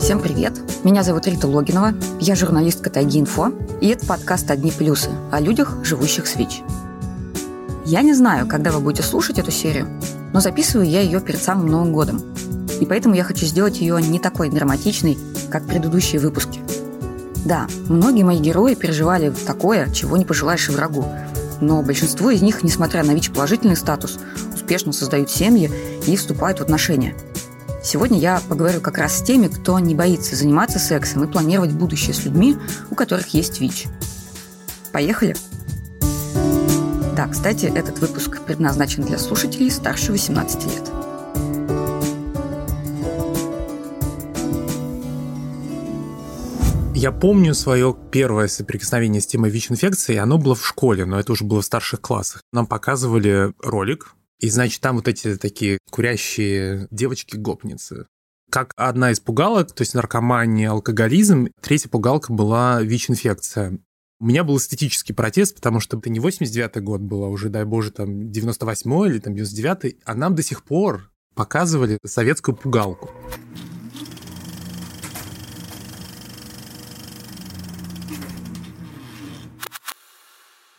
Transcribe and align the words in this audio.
Всем 0.00 0.18
привет! 0.18 0.54
Меня 0.82 1.02
зовут 1.02 1.26
Рита 1.26 1.46
Логинова, 1.46 1.92
я 2.20 2.34
журналистка 2.34 2.88
Тайги 2.88 3.20
Инфо, 3.20 3.52
и 3.82 3.88
это 3.88 4.06
подкаст 4.06 4.50
«Одни 4.50 4.72
плюсы» 4.72 5.10
о 5.30 5.40
людях, 5.40 5.76
живущих 5.84 6.26
с 6.26 6.36
ВИЧ. 6.36 6.62
Я 7.84 8.00
не 8.00 8.14
знаю, 8.14 8.48
когда 8.48 8.72
вы 8.72 8.80
будете 8.80 9.02
слушать 9.02 9.38
эту 9.38 9.50
серию, 9.50 9.88
но 10.32 10.40
записываю 10.40 10.88
я 10.88 11.02
ее 11.02 11.20
перед 11.20 11.42
самым 11.42 11.66
Новым 11.66 11.92
годом. 11.92 12.22
И 12.80 12.86
поэтому 12.86 13.14
я 13.14 13.24
хочу 13.24 13.44
сделать 13.44 13.78
ее 13.82 14.00
не 14.00 14.18
такой 14.18 14.48
драматичной, 14.48 15.18
как 15.50 15.66
предыдущие 15.66 16.18
выпуски. 16.18 16.60
Да, 17.44 17.66
многие 17.90 18.22
мои 18.22 18.38
герои 18.38 18.74
переживали 18.74 19.30
такое, 19.46 19.90
чего 19.92 20.16
не 20.16 20.24
пожелаешь 20.24 20.70
и 20.70 20.72
врагу, 20.72 21.04
но 21.60 21.82
большинство 21.82 22.30
из 22.30 22.40
них, 22.40 22.62
несмотря 22.62 23.04
на 23.04 23.12
ВИЧ-положительный 23.12 23.76
статус, 23.76 24.18
успешно 24.54 24.92
создают 24.92 25.30
семьи 25.30 25.70
и 26.06 26.16
вступают 26.16 26.58
в 26.58 26.62
отношения– 26.62 27.14
Сегодня 27.82 28.18
я 28.18 28.42
поговорю 28.46 28.80
как 28.82 28.98
раз 28.98 29.18
с 29.18 29.22
теми, 29.22 29.48
кто 29.48 29.78
не 29.78 29.94
боится 29.94 30.36
заниматься 30.36 30.78
сексом 30.78 31.24
и 31.24 31.26
планировать 31.26 31.72
будущее 31.72 32.12
с 32.12 32.24
людьми, 32.24 32.56
у 32.90 32.94
которых 32.94 33.28
есть 33.28 33.60
ВИЧ. 33.60 33.86
Поехали! 34.92 35.34
Да, 37.16 37.26
кстати, 37.26 37.66
этот 37.66 37.98
выпуск 37.98 38.42
предназначен 38.42 39.02
для 39.04 39.18
слушателей 39.18 39.70
старше 39.70 40.12
18 40.12 40.64
лет. 40.66 40.90
Я 46.94 47.12
помню 47.12 47.54
свое 47.54 47.96
первое 48.10 48.48
соприкосновение 48.48 49.22
с 49.22 49.26
темой 49.26 49.48
ВИЧ-инфекции, 49.48 50.16
оно 50.16 50.36
было 50.36 50.54
в 50.54 50.66
школе, 50.66 51.06
но 51.06 51.18
это 51.18 51.32
уже 51.32 51.46
было 51.46 51.62
в 51.62 51.64
старших 51.64 52.02
классах. 52.02 52.42
Нам 52.52 52.66
показывали 52.66 53.54
ролик, 53.62 54.14
и, 54.40 54.48
значит, 54.48 54.80
там 54.80 54.96
вот 54.96 55.06
эти 55.06 55.36
такие 55.36 55.78
курящие 55.90 56.88
девочки-гопницы. 56.90 58.06
Как 58.50 58.72
одна 58.76 59.12
из 59.12 59.20
пугалок, 59.20 59.72
то 59.72 59.82
есть 59.82 59.94
наркомания, 59.94 60.70
алкоголизм, 60.70 61.48
третья 61.60 61.88
пугалка 61.88 62.32
была 62.32 62.82
ВИЧ-инфекция. 62.82 63.78
У 64.18 64.26
меня 64.26 64.42
был 64.42 64.56
эстетический 64.56 65.14
протест, 65.14 65.54
потому 65.54 65.80
что 65.80 65.98
это 65.98 66.10
не 66.10 66.18
89-й 66.18 66.80
год 66.80 67.00
было, 67.00 67.26
а 67.26 67.30
уже, 67.30 67.48
дай 67.48 67.64
боже, 67.64 67.90
там 67.90 68.30
98-й 68.30 69.10
или 69.10 69.18
там 69.18 69.34
99-й, 69.34 69.98
а 70.04 70.14
нам 70.14 70.34
до 70.34 70.42
сих 70.42 70.64
пор 70.64 71.10
показывали 71.34 71.98
советскую 72.04 72.56
пугалку. 72.56 73.10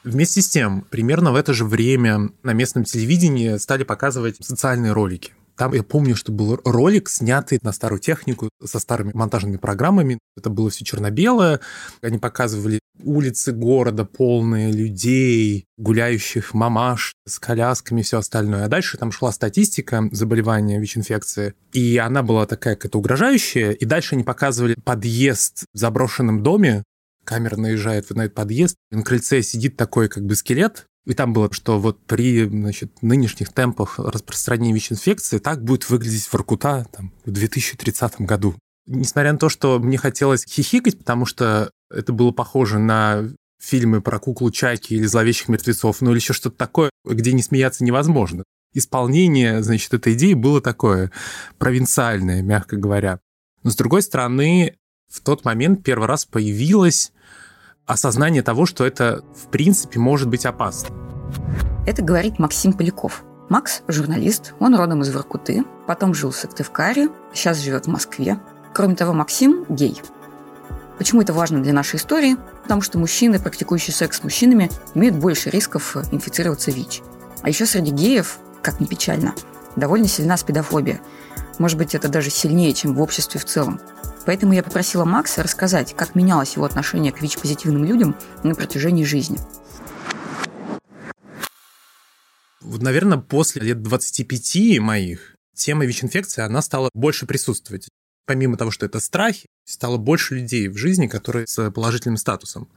Вместе 0.04 0.42
с 0.42 0.50
тем, 0.50 0.82
примерно 0.90 1.32
в 1.32 1.36
это 1.36 1.54
же 1.54 1.64
время 1.64 2.32
на 2.42 2.54
местном 2.54 2.84
телевидении 2.84 3.58
стали 3.58 3.84
показывать 3.84 4.38
социальные 4.44 4.94
ролики. 4.94 5.34
Там 5.56 5.74
я 5.74 5.84
помню, 5.84 6.16
что 6.16 6.32
был 6.32 6.60
ролик, 6.66 7.08
снятый 7.08 7.60
на 7.62 7.72
старую 7.72 8.00
технику 8.00 8.50
со 8.64 8.80
старыми 8.80 9.12
монтажными 9.14 9.58
программами. 9.58 10.18
Это 10.36 10.50
было 10.50 10.72
все 10.72 10.84
черно-белое. 10.84 11.60
Они 12.02 12.18
показывали 12.18 12.80
улицы 13.04 13.52
города, 13.52 14.04
полные 14.04 14.72
людей, 14.72 15.66
гуляющих 15.78 16.56
мамаш 16.56 17.14
с 17.28 17.38
колясками 17.38 18.00
и 18.00 18.04
все 18.04 18.18
остальное. 18.18 18.66
А 18.66 18.70
дальше 18.70 18.98
там 18.98 19.12
шла 19.12 19.32
статистика 19.32 20.10
заболевания 20.12 20.80
ВИЧ-инфекции, 20.80 21.54
и 21.74 21.98
она 21.98 22.24
была 22.24 22.48
такая 22.48 22.76
какая-то 22.76 22.98
угрожающая. 22.98 23.72
И 23.72 23.86
дальше 23.86 24.16
они 24.16 24.24
показывали 24.24 24.76
подъезд 24.84 25.66
в 25.74 25.78
заброшенном 25.78 26.42
доме, 26.42 26.84
камера 27.24 27.56
наезжает 27.56 28.10
на 28.12 28.24
этот 28.24 28.36
подъезд, 28.36 28.76
на 28.92 29.04
крыльце 29.04 29.42
сидит 29.42 29.78
такой 29.78 30.10
как 30.10 30.26
бы 30.26 30.36
скелет, 30.36 30.86
и 31.06 31.14
там 31.14 31.34
было, 31.34 31.52
что 31.52 31.80
вот 31.80 32.06
при 32.06 32.48
значит, 32.48 33.02
нынешних 33.02 33.52
темпах 33.52 33.98
распространения 33.98 34.74
ВИЧ-инфекции 34.74 35.40
так 35.40 35.64
будет 35.64 35.90
выглядеть 35.90 36.32
Воркута 36.32 36.86
там, 36.92 37.12
в 37.26 37.32
2030 37.32 38.22
году. 38.22 38.56
Несмотря 38.88 39.32
на 39.34 39.40
то, 39.40 39.50
что 39.50 39.80
мне 39.80 39.98
хотелось 39.98 40.46
хихикать, 40.46 40.98
потому 40.98 41.26
что 41.26 41.72
это 41.90 42.14
было 42.14 42.32
похоже 42.32 42.80
на 42.80 43.30
фильмы 43.60 44.02
про 44.02 44.20
куклу 44.20 44.52
Чайки 44.52 44.94
или 44.94 45.06
зловещих 45.06 45.50
мертвецов, 45.50 46.02
ну 46.02 46.12
или 46.12 46.18
еще 46.18 46.34
что-то 46.34 46.58
такое, 46.58 46.90
где 47.06 47.34
не 47.34 47.44
смеяться 47.44 47.84
невозможно. 47.84 48.44
Исполнение, 48.74 49.62
значит, 49.64 49.94
этой 49.94 50.14
идеи 50.14 50.34
было 50.34 50.62
такое 50.62 51.12
провинциальное, 51.58 52.42
мягко 52.42 52.78
говоря. 52.78 53.20
Но 53.64 53.70
с 53.70 53.76
другой 53.76 54.02
стороны, 54.02 54.78
в 55.12 55.20
тот 55.20 55.44
момент 55.44 55.84
первый 55.84 56.08
раз 56.08 56.26
появилось 56.26 57.12
осознание 57.86 58.42
того, 58.42 58.66
что 58.66 58.86
это 58.86 59.24
в 59.36 59.48
принципе 59.48 60.00
может 60.00 60.30
быть 60.30 60.46
опасно. 60.46 60.96
Это 61.86 62.02
говорит 62.02 62.40
Максим 62.40 62.74
Поляков. 62.74 63.24
Макс– 63.50 63.82
журналист, 63.90 64.54
он 64.60 64.76
родом 64.76 65.02
из 65.02 65.14
Воркуты, 65.14 65.66
потом 65.86 66.14
жил 66.14 66.32
в 66.32 66.38
Сыктывкаре, 66.38 67.10
сейчас 67.34 67.60
живет 67.60 67.86
в 67.86 67.90
Москве. 67.90 68.40
Кроме 68.74 68.96
того, 68.96 69.12
Максим– 69.12 69.66
гей. 69.70 70.02
Почему 70.98 71.22
это 71.22 71.34
важно 71.34 71.62
для 71.62 71.74
нашей 71.74 71.98
истории? 71.98 72.38
Потому 72.64 72.82
что 72.82 72.98
мужчины, 72.98 73.40
практикующие 73.40 73.94
секс 73.94 74.20
с 74.20 74.24
мужчинами, 74.24 74.72
имеют 74.96 75.18
больше 75.18 75.50
рисков 75.50 75.98
инфицироваться 76.14 76.72
ВИЧ. 76.72 77.02
А 77.42 77.50
еще 77.50 77.66
среди 77.66 77.92
геев, 77.92 78.38
как 78.62 78.80
ни 78.80 78.86
печально, 78.86 79.34
довольно 79.76 80.08
сильна 80.08 80.38
спидофобия. 80.38 81.02
Может 81.60 81.78
быть, 81.78 81.96
это 81.96 82.08
даже 82.08 82.30
сильнее, 82.30 82.74
чем 82.74 82.94
в 82.94 83.02
обществе 83.02 83.40
в 83.40 83.46
целом. 83.46 83.82
Поэтому 84.26 84.54
я 84.54 84.64
попросила 84.64 85.06
Макса 85.06 85.44
рассказать, 85.44 85.96
как 85.96 86.16
менялось 86.16 86.56
его 86.56 86.66
отношение 86.66 87.12
к 87.12 87.22
ВИЧ-позитивным 87.22 87.86
людям 87.86 88.16
на 88.44 88.56
протяжении 88.56 89.04
жизни. 89.04 89.38
Вот, 92.62 92.82
наверное, 92.82 93.18
после 93.18 93.62
лет 93.62 93.82
25 93.82 94.80
моих 94.80 95.36
тема 95.56 95.86
ВИЧ-инфекции, 95.86 96.42
она 96.42 96.62
стала 96.62 96.90
больше 96.94 97.26
присутствовать. 97.26 97.88
Помимо 98.26 98.56
того, 98.56 98.72
что 98.72 98.86
это 98.86 99.00
страхи, 99.00 99.48
стало 99.66 99.98
больше 99.98 100.36
людей 100.36 100.68
в 100.68 100.78
жизни, 100.78 101.08
которые 101.08 101.48
с 101.48 101.72
положительным 101.72 102.18
статусом. 102.18 102.70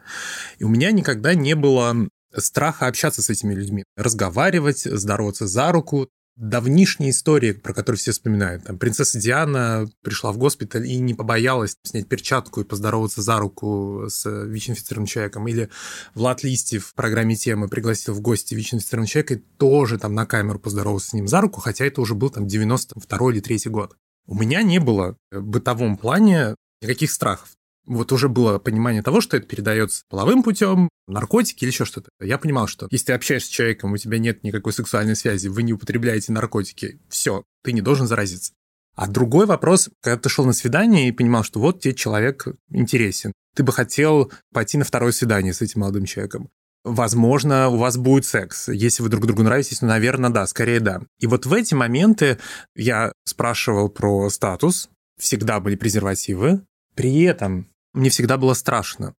И 0.59 0.65
у 0.65 0.69
меня 0.69 0.91
никогда 0.91 1.35
не 1.35 1.55
было 1.55 2.09
страха 2.37 2.87
общаться 2.87 3.23
с 3.23 3.31
этими 3.31 3.55
людьми, 3.55 3.85
разговаривать, 3.97 4.81
здороваться 4.81 5.47
за 5.47 5.71
руку 5.71 6.09
давнишние 6.37 7.11
истории, 7.11 7.53
про 7.53 7.73
которые 7.73 7.99
все 7.99 8.13
вспоминают. 8.13 8.65
Там, 8.65 8.79
принцесса 8.79 9.19
Диана 9.19 9.89
пришла 10.03 10.33
в 10.33 10.39
госпиталь 10.39 10.87
и 10.87 10.99
не 10.99 11.15
побоялась 11.15 11.77
снять 11.85 12.09
перчатку 12.09 12.61
и 12.61 12.65
поздороваться 12.65 13.23
за 13.23 13.39
руку 13.39 14.07
с 14.09 14.29
ВИЧ-инфицированным 14.29 15.07
человеком. 15.07 15.47
Или 15.47 15.71
Влад 16.15 16.43
Листьев 16.43 16.87
в 16.87 16.95
программе 16.95 17.37
«Темы» 17.37 17.69
пригласил 17.69 18.15
в 18.15 18.21
гости 18.21 18.55
ВИЧ-инфицированного 18.55 19.09
человека 19.09 19.35
и 19.35 19.43
тоже 19.59 19.99
там 19.99 20.15
на 20.15 20.27
камеру 20.27 20.59
поздоровался 20.59 21.11
с 21.11 21.13
ним 21.13 21.29
за 21.29 21.41
руку, 21.41 21.61
хотя 21.61 21.85
это 21.85 22.01
уже 22.01 22.15
был 22.15 22.31
там 22.31 22.47
92 22.47 23.33
или 23.33 23.41
3 23.41 23.61
год. 23.67 23.97
У 24.27 24.35
меня 24.35 24.63
не 24.63 24.81
было 24.81 25.17
в 25.31 25.43
бытовом 25.43 25.97
плане 25.97 26.57
никаких 26.81 27.11
страхов 27.11 27.51
вот 27.87 28.13
уже 28.13 28.29
было 28.29 28.59
понимание 28.59 29.03
того, 29.03 29.21
что 29.21 29.37
это 29.37 29.47
передается 29.47 30.05
половым 30.09 30.43
путем, 30.43 30.89
наркотики 31.07 31.65
или 31.65 31.71
еще 31.71 31.85
что-то. 31.85 32.09
Я 32.21 32.39
понимал, 32.39 32.67
что 32.67 32.89
если 32.91 33.07
ты 33.07 33.13
общаешься 33.13 33.49
с 33.49 33.51
человеком, 33.51 33.93
у 33.93 33.97
тебя 33.97 34.19
нет 34.19 34.43
никакой 34.43 34.73
сексуальной 34.73 35.17
связи, 35.17 35.49
вы 35.49 35.63
не 35.63 35.73
употребляете 35.73 36.33
наркотики, 36.33 37.01
все, 37.09 37.45
ты 37.63 37.73
не 37.73 37.81
должен 37.81 38.07
заразиться. 38.07 38.53
А 38.95 39.09
другой 39.09 39.47
вопрос, 39.47 39.91
когда 40.03 40.19
ты 40.19 40.29
шел 40.29 40.45
на 40.45 40.53
свидание 40.53 41.09
и 41.09 41.13
понимал, 41.13 41.43
что 41.43 41.61
вот 41.61 41.81
тебе 41.81 41.95
человек 41.95 42.47
интересен, 42.71 43.33
ты 43.55 43.63
бы 43.65 43.73
хотел 43.73 44.33
пойти 44.53 44.79
на 44.79 44.85
второе 44.85 45.13
свидание 45.13 45.53
с 45.53 45.63
этим 45.63 45.81
молодым 45.81 46.05
человеком. 46.05 46.51
Возможно, 46.85 47.69
у 47.71 47.79
вас 47.79 47.97
будет 47.97 48.27
секс. 48.27 48.69
Если 48.69 49.03
вы 49.03 49.09
друг 49.09 49.27
другу 49.27 49.43
нравитесь, 49.43 49.81
ну, 49.81 49.89
наверное, 49.89 50.31
да, 50.31 50.47
скорее 50.47 50.81
да. 50.81 51.01
И 51.19 51.27
вот 51.27 51.47
в 51.47 51.53
эти 51.53 51.75
моменты 51.75 52.39
я 52.77 53.13
спрашивал 53.25 53.89
про 53.89 54.29
статус, 54.29 54.91
всегда 55.19 55.61
были 55.61 55.77
презервативы. 55.77 56.61
При 56.95 57.23
этом 57.23 57.69
мне 57.95 58.11
всегда 58.11 58.37
было 58.37 58.55
страшно. 58.55 59.15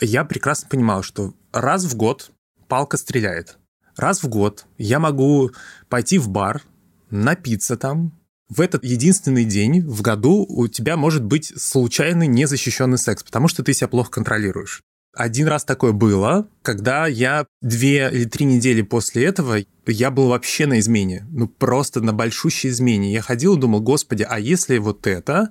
Я 0.00 0.24
прекрасно 0.24 0.68
понимал, 0.68 1.02
что 1.02 1.34
раз 1.52 1.84
в 1.84 1.94
год 1.96 2.30
палка 2.68 2.96
стреляет. 2.96 3.58
Раз 3.96 4.22
в 4.22 4.28
год 4.28 4.64
я 4.78 4.98
могу 4.98 5.50
пойти 5.88 6.18
в 6.18 6.28
бар, 6.30 6.62
напиться 7.10 7.76
там. 7.76 8.18
В 8.48 8.60
этот 8.60 8.84
единственный 8.84 9.44
день 9.44 9.82
в 9.82 10.00
году 10.02 10.46
у 10.48 10.66
тебя 10.68 10.96
может 10.96 11.22
быть 11.22 11.52
случайный 11.60 12.26
незащищенный 12.26 12.98
секс, 12.98 13.22
потому 13.22 13.46
что 13.48 13.62
ты 13.62 13.74
себя 13.74 13.88
плохо 13.88 14.10
контролируешь. 14.10 14.80
Один 15.14 15.48
раз 15.48 15.64
такое 15.64 15.92
было, 15.92 16.48
когда 16.62 17.06
я 17.08 17.46
две 17.60 18.08
или 18.12 18.24
три 18.24 18.46
недели 18.46 18.82
после 18.82 19.24
этого, 19.24 19.58
я 19.86 20.10
был 20.10 20.28
вообще 20.28 20.66
на 20.66 20.78
измене. 20.78 21.26
Ну, 21.30 21.48
просто 21.48 22.00
на 22.00 22.12
большущей 22.12 22.70
измене. 22.70 23.12
Я 23.12 23.20
ходил 23.20 23.56
и 23.56 23.60
думал, 23.60 23.80
господи, 23.80 24.24
а 24.28 24.38
если 24.38 24.78
вот 24.78 25.06
это 25.08 25.50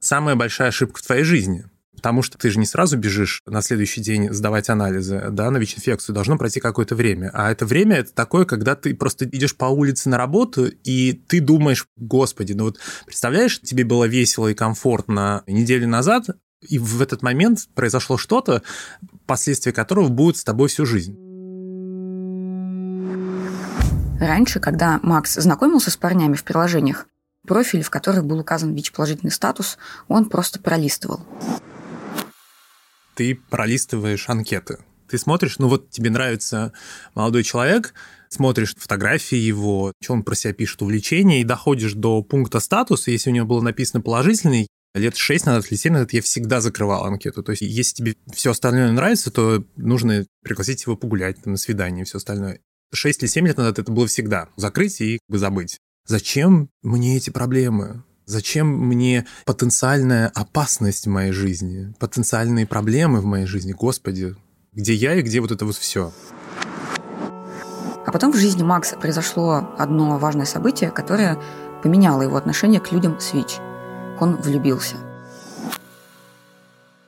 самая 0.00 0.34
большая 0.34 0.68
ошибка 0.68 0.98
в 0.98 1.06
твоей 1.06 1.24
жизни? 1.24 1.66
Потому 1.96 2.22
что 2.22 2.38
ты 2.38 2.50
же 2.50 2.58
не 2.58 2.66
сразу 2.66 2.96
бежишь 2.96 3.42
на 3.46 3.62
следующий 3.62 4.00
день 4.00 4.32
сдавать 4.32 4.68
анализы, 4.68 5.28
да, 5.30 5.50
на 5.50 5.56
ВИЧ-инфекцию, 5.56 6.14
должно 6.14 6.36
пройти 6.36 6.60
какое-то 6.60 6.94
время. 6.94 7.30
А 7.32 7.50
это 7.50 7.66
время 7.66 7.96
это 7.96 8.12
такое, 8.12 8.44
когда 8.44 8.76
ты 8.76 8.94
просто 8.94 9.24
идешь 9.24 9.56
по 9.56 9.66
улице 9.66 10.08
на 10.08 10.18
работу, 10.18 10.66
и 10.66 11.12
ты 11.12 11.40
думаешь, 11.40 11.86
господи, 11.96 12.52
ну 12.52 12.64
вот 12.64 12.78
представляешь, 13.06 13.60
тебе 13.60 13.84
было 13.84 14.04
весело 14.04 14.48
и 14.48 14.54
комфортно 14.54 15.42
неделю 15.46 15.88
назад, 15.88 16.26
и 16.60 16.78
в 16.78 17.00
этот 17.00 17.22
момент 17.22 17.60
произошло 17.74 18.16
что-то, 18.16 18.62
последствия 19.26 19.72
которого 19.72 20.08
будут 20.08 20.36
с 20.36 20.44
тобой 20.44 20.68
всю 20.68 20.86
жизнь. 20.86 21.16
Раньше, 24.20 24.60
когда 24.60 24.98
Макс 25.02 25.34
знакомился 25.34 25.90
с 25.90 25.96
парнями 25.96 26.34
в 26.34 26.44
приложениях, 26.44 27.06
Профиль, 27.46 27.82
в 27.82 27.90
которых 27.90 28.24
был 28.24 28.40
указан 28.40 28.74
ВИЧ-положительный 28.74 29.30
статус, 29.30 29.78
он 30.08 30.24
просто 30.24 30.58
пролистывал. 30.58 31.20
Ты 33.16 33.34
пролистываешь 33.34 34.28
анкеты. 34.28 34.78
Ты 35.08 35.18
смотришь, 35.18 35.58
ну 35.58 35.68
вот 35.68 35.90
тебе 35.90 36.10
нравится 36.10 36.72
молодой 37.14 37.44
человек, 37.44 37.94
смотришь 38.28 38.74
фотографии 38.76 39.38
его, 39.38 39.92
что 40.02 40.12
он 40.12 40.22
про 40.22 40.34
себя 40.34 40.52
пишет, 40.52 40.82
увлечения, 40.82 41.40
и 41.40 41.44
доходишь 41.44 41.94
до 41.94 42.22
пункта 42.22 42.60
статуса, 42.60 43.10
если 43.10 43.30
у 43.30 43.32
него 43.32 43.46
было 43.46 43.62
написано 43.62 44.02
положительный, 44.02 44.68
лет 44.94 45.16
6 45.16 45.46
назад 45.46 45.66
или 45.70 45.78
7 45.78 45.92
назад 45.92 46.12
я 46.12 46.22
всегда 46.22 46.60
закрывал 46.60 47.04
анкету. 47.04 47.42
То 47.42 47.52
есть, 47.52 47.62
если 47.62 47.94
тебе 47.94 48.16
все 48.34 48.50
остальное 48.50 48.92
нравится, 48.92 49.30
то 49.30 49.64
нужно 49.76 50.26
пригласить 50.42 50.84
его 50.84 50.96
погулять 50.96 51.42
там, 51.42 51.52
на 51.52 51.58
свидание 51.58 52.02
и 52.02 52.06
все 52.06 52.18
остальное. 52.18 52.60
6 52.92 53.22
или 53.22 53.28
7 53.28 53.46
лет 53.46 53.56
назад 53.56 53.78
это 53.78 53.90
было 53.90 54.06
всегда. 54.06 54.48
Закрыть 54.56 55.00
и 55.00 55.18
забыть. 55.28 55.78
Зачем 56.06 56.68
мне 56.82 57.16
эти 57.16 57.30
проблемы? 57.30 58.04
Зачем 58.28 58.66
мне 58.66 59.24
потенциальная 59.44 60.26
опасность 60.34 61.06
в 61.06 61.10
моей 61.10 61.30
жизни? 61.30 61.94
Потенциальные 62.00 62.66
проблемы 62.66 63.20
в 63.20 63.24
моей 63.24 63.46
жизни? 63.46 63.72
Господи, 63.72 64.34
где 64.72 64.94
я 64.94 65.14
и 65.14 65.22
где 65.22 65.40
вот 65.40 65.52
это 65.52 65.64
вот 65.64 65.76
все? 65.76 66.12
А 68.04 68.10
потом 68.10 68.32
в 68.32 68.36
жизни 68.36 68.64
Макса 68.64 68.96
произошло 68.96 69.72
одно 69.78 70.18
важное 70.18 70.44
событие, 70.44 70.90
которое 70.90 71.40
поменяло 71.84 72.22
его 72.22 72.36
отношение 72.36 72.80
к 72.80 72.90
людям 72.90 73.20
с 73.20 73.32
ВИЧ. 73.32 73.58
Он 74.18 74.34
влюбился. 74.42 74.96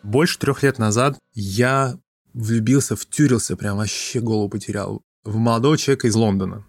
Больше 0.05 0.38
трех 0.38 0.62
лет 0.62 0.79
назад 0.79 1.19
я 1.35 1.99
влюбился, 2.32 2.94
втюрился, 2.94 3.56
прям 3.56 3.79
вообще 3.79 4.21
голову 4.21 4.49
потерял 4.49 5.03
в 5.25 5.37
молодого 5.37 5.76
человека 5.76 6.06
из 6.06 6.14
Лондона. 6.14 6.64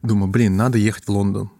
Думаю, 0.00 0.30
блин, 0.30 0.56
надо 0.56 0.78
ехать 0.78 1.04
в 1.04 1.10
Лондон. 1.10 1.50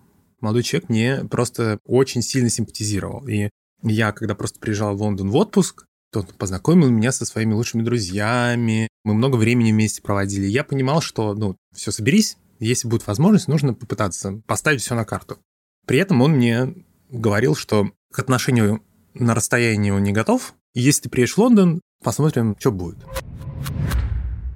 Молодой 0.47 0.63
человек 0.63 0.89
мне 0.89 1.25
просто 1.29 1.81
очень 1.85 2.23
сильно 2.23 2.51
симпатизировал. 2.51 3.27
И 3.27 3.51
я, 3.83 4.13
когда 4.13 4.37
просто 4.37 4.61
приезжал 4.61 4.97
в 4.97 5.03
Лондон 5.03 5.29
в 5.29 5.35
отпуск, 5.35 5.87
то 6.13 6.21
он 6.21 6.27
познакомил 6.27 6.89
меня 6.89 7.11
со 7.11 7.25
своими 7.25 7.53
лучшими 7.53 7.83
друзьями. 7.83 8.87
Мы 9.03 9.15
много 9.15 9.35
времени 9.35 9.73
вместе 9.73 10.03
проводили. 10.03 10.47
Я 10.47 10.63
понимал, 10.63 11.01
что, 11.01 11.35
ну, 11.35 11.57
все, 11.75 11.91
соберись, 11.91 12.37
если 12.61 12.87
будет 12.87 13.09
возможность, 13.09 13.49
нужно 13.49 13.75
попытаться 13.75 14.41
поставить 14.47 14.83
все 14.83 14.95
на 14.95 15.05
карту. 15.05 15.37
При 15.85 15.99
этом 15.99 16.23
он 16.23 16.35
мне 16.35 16.77
говорил, 17.11 17.57
что 17.57 17.91
к 18.13 18.21
отношению 18.21 18.85
на 19.15 19.35
расстоянии 19.35 19.91
он 19.91 20.05
не 20.05 20.13
готов. 20.13 20.55
И 20.75 20.81
если 20.81 21.03
ты 21.03 21.09
приедешь 21.09 21.35
в 21.35 21.39
Лондон, 21.39 21.81
посмотрим, 22.05 22.55
что 22.61 22.71
будет. 22.71 22.99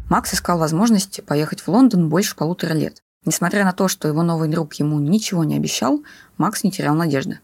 Макс 0.09 0.33
искал 0.35 0.57
возможность 0.57 1.25
поехать 1.25 1.63
в 1.63 1.69
Лондон 1.69 2.09
больше 2.11 2.37
полутора 2.37 2.75
лет. 2.75 3.03
Несмотря 3.25 3.65
на 3.65 3.73
то, 3.73 3.89
что 3.89 4.09
его 4.09 4.23
новый 4.23 4.49
друг 4.49 4.75
ему 4.75 4.99
ничего 4.99 5.45
не 5.45 5.57
обещал, 5.57 6.03
Макс 6.39 6.65
не 6.65 6.73
терял 6.73 6.95
надежды. 6.95 7.41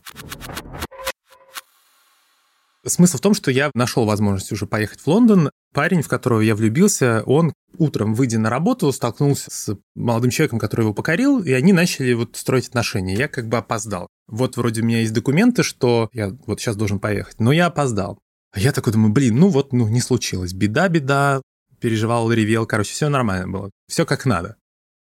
Смысл 2.86 3.18
в 3.18 3.20
том, 3.20 3.34
что 3.34 3.50
я 3.50 3.70
нашел 3.74 4.04
возможность 4.04 4.52
уже 4.52 4.66
поехать 4.66 5.00
в 5.00 5.06
Лондон. 5.08 5.50
Парень, 5.74 6.02
в 6.02 6.08
которого 6.08 6.40
я 6.40 6.54
влюбился, 6.54 7.22
он 7.26 7.52
утром, 7.78 8.14
выйдя 8.14 8.38
на 8.38 8.48
работу, 8.48 8.90
столкнулся 8.92 9.50
с 9.50 9.76
молодым 9.94 10.30
человеком, 10.30 10.58
который 10.58 10.82
его 10.82 10.94
покорил, 10.94 11.42
и 11.42 11.52
они 11.52 11.72
начали 11.72 12.12
вот 12.14 12.36
строить 12.36 12.68
отношения. 12.68 13.14
Я 13.14 13.28
как 13.28 13.48
бы 13.48 13.56
опоздал. 13.56 14.08
Вот 14.28 14.56
вроде 14.56 14.82
у 14.82 14.84
меня 14.84 15.00
есть 15.00 15.12
документы, 15.12 15.62
что 15.64 16.08
я 16.12 16.30
вот 16.46 16.60
сейчас 16.60 16.76
должен 16.76 17.00
поехать, 17.00 17.40
но 17.40 17.52
я 17.52 17.66
опоздал. 17.66 18.18
А 18.52 18.60
я 18.60 18.72
такой 18.72 18.92
думаю, 18.92 19.12
блин, 19.12 19.36
ну 19.36 19.48
вот, 19.48 19.72
ну 19.72 19.88
не 19.88 20.00
случилось. 20.00 20.52
Беда, 20.52 20.88
беда, 20.88 21.42
переживал, 21.80 22.30
ревел, 22.32 22.66
короче, 22.66 22.92
все 22.92 23.08
нормально 23.08 23.48
было. 23.48 23.70
Все 23.88 24.06
как 24.06 24.24
надо. 24.24 24.56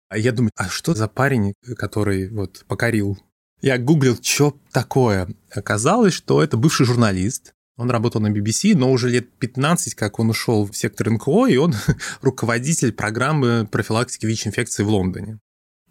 А 0.09 0.19
я 0.19 0.33
думаю, 0.33 0.51
а 0.57 0.69
что 0.69 0.95
за 0.95 1.09
парень, 1.09 1.55
который 1.77 2.29
вот 2.29 2.65
покорил? 2.69 3.19
Я 3.61 3.79
гуглил, 3.79 4.19
что 4.23 4.57
такое. 4.73 5.29
Оказалось, 5.51 6.15
что 6.15 6.43
это 6.43 6.57
бывший 6.57 6.87
журналист, 6.87 7.55
он 7.77 7.91
работал 7.91 8.21
на 8.23 8.29
BBC, 8.29 8.75
но 8.75 8.91
уже 8.91 9.11
лет 9.11 9.31
15, 9.39 9.95
как 9.95 10.19
он 10.19 10.31
ушел 10.31 10.67
в 10.67 10.77
сектор 10.77 11.11
НКО, 11.11 11.47
и 11.47 11.57
он 11.57 11.75
руководитель 12.23 12.93
программы 12.93 13.69
профилактики 13.71 14.25
ВИЧ-инфекции 14.25 14.83
в 14.83 14.89
Лондоне. 14.89 15.39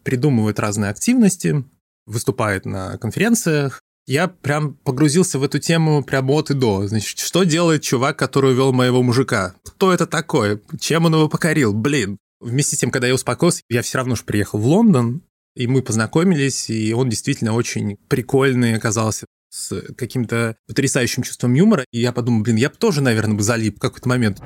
Придумывает 0.03 0.59
разные 0.59 0.89
активности, 0.89 1.63
выступает 2.05 2.65
на 2.65 2.97
конференциях. 2.97 3.81
Я 4.07 4.27
прям 4.27 4.75
погрузился 4.75 5.39
в 5.39 5.43
эту 5.43 5.59
тему 5.59 6.03
прямо 6.03 6.33
от 6.33 6.51
и 6.51 6.53
до. 6.53 6.87
Значит, 6.87 7.19
что 7.19 7.43
делает 7.43 7.81
чувак, 7.81 8.17
который 8.17 8.51
увел 8.51 8.71
моего 8.71 9.01
мужика? 9.01 9.55
Кто 9.63 9.91
это 9.93 10.05
такой? 10.05 10.61
Чем 10.79 11.05
он 11.05 11.15
его 11.15 11.27
покорил? 11.27 11.73
Блин. 11.73 12.17
Вместе 12.45 12.75
с 12.75 12.79
тем, 12.79 12.91
когда 12.91 13.07
я 13.07 13.15
успокоился, 13.15 13.63
я 13.69 13.81
все 13.81 13.97
равно 13.97 14.13
же 14.13 14.23
приехал 14.23 14.59
в 14.59 14.67
Лондон, 14.67 15.23
и 15.55 15.65
мы 15.65 15.81
познакомились, 15.81 16.69
и 16.69 16.93
он 16.93 17.09
действительно 17.09 17.53
очень 17.53 17.97
прикольный 18.07 18.75
оказался 18.75 19.25
с 19.49 19.81
каким-то 19.97 20.55
потрясающим 20.67 21.23
чувством 21.23 21.55
юмора. 21.55 21.85
И 21.91 21.99
я 21.99 22.11
подумал, 22.11 22.43
блин, 22.43 22.57
я 22.57 22.69
бы 22.69 22.75
тоже, 22.75 23.01
наверное, 23.01 23.35
бы 23.35 23.41
залип 23.41 23.77
в 23.77 23.79
какой-то 23.79 24.07
момент. 24.07 24.43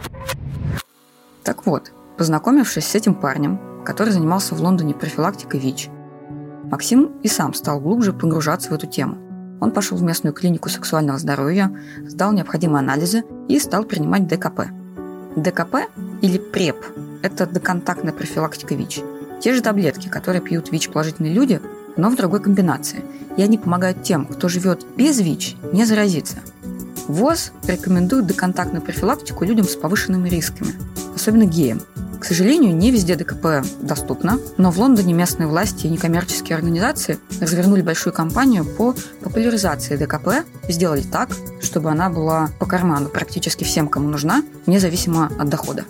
Так 1.43 1.65
вот, 1.65 1.91
познакомившись 2.17 2.85
с 2.85 2.95
этим 2.95 3.15
парнем, 3.15 3.83
который 3.83 4.13
занимался 4.13 4.55
в 4.55 4.61
Лондоне 4.61 4.93
профилактикой 4.93 5.59
ВИЧ, 5.59 5.89
Максим 6.71 7.19
и 7.21 7.27
сам 7.27 7.53
стал 7.53 7.81
глубже 7.81 8.13
погружаться 8.13 8.69
в 8.69 8.73
эту 8.73 8.87
тему. 8.87 9.17
Он 9.59 9.71
пошел 9.71 9.97
в 9.97 10.03
местную 10.03 10.33
клинику 10.33 10.69
сексуального 10.69 11.19
здоровья, 11.19 11.69
сдал 12.07 12.31
необходимые 12.31 12.79
анализы 12.79 13.25
и 13.49 13.59
стал 13.59 13.83
принимать 13.83 14.25
ДКП. 14.25 14.69
ДКП 15.35 15.89
или 16.21 16.37
ПРЕП– 16.37 16.77
это 17.21 17.45
доконтактная 17.45 18.13
профилактика 18.13 18.75
ВИЧ. 18.75 19.01
Те 19.41 19.53
же 19.53 19.61
таблетки, 19.61 20.09
которые 20.09 20.41
пьют 20.41 20.71
ВИЧ-положительные 20.71 21.33
люди, 21.33 21.61
но 21.95 22.09
в 22.09 22.15
другой 22.15 22.41
комбинации. 22.41 23.03
И 23.37 23.41
они 23.41 23.57
помогают 23.57 24.03
тем, 24.03 24.25
кто 24.25 24.47
живет 24.47 24.85
без 24.95 25.19
ВИЧ, 25.19 25.55
не 25.71 25.85
заразиться. 25.85 26.37
ВОЗ 27.07 27.53
рекомендует 27.65 28.27
доконтактную 28.27 28.81
профилактику 28.81 29.43
людям 29.43 29.67
с 29.67 29.75
повышенными 29.75 30.29
рисками, 30.29 30.73
особенно 31.15 31.45
геям. 31.45 31.81
К 32.19 32.25
сожалению, 32.25 32.75
не 32.75 32.91
везде 32.91 33.15
ДКП 33.15 33.65
доступно, 33.81 34.39
но 34.57 34.71
в 34.71 34.77
Лондоне 34.77 35.13
местные 35.13 35.47
власти 35.47 35.87
и 35.87 35.89
некоммерческие 35.89 36.57
организации 36.57 37.17
развернули 37.39 37.81
большую 37.81 38.13
кампанию 38.13 38.65
по 38.65 38.93
популяризации 39.23 39.95
ДКП 39.95 40.45
и 40.67 40.71
сделали 40.73 41.01
так, 41.01 41.29
чтобы 41.61 41.89
она 41.89 42.09
была 42.09 42.49
по 42.59 42.65
карману 42.65 43.07
практически 43.07 43.63
всем, 43.63 43.87
кому 43.87 44.09
нужна, 44.09 44.43
независимо 44.65 45.31
от 45.39 45.49
дохода. 45.49 45.85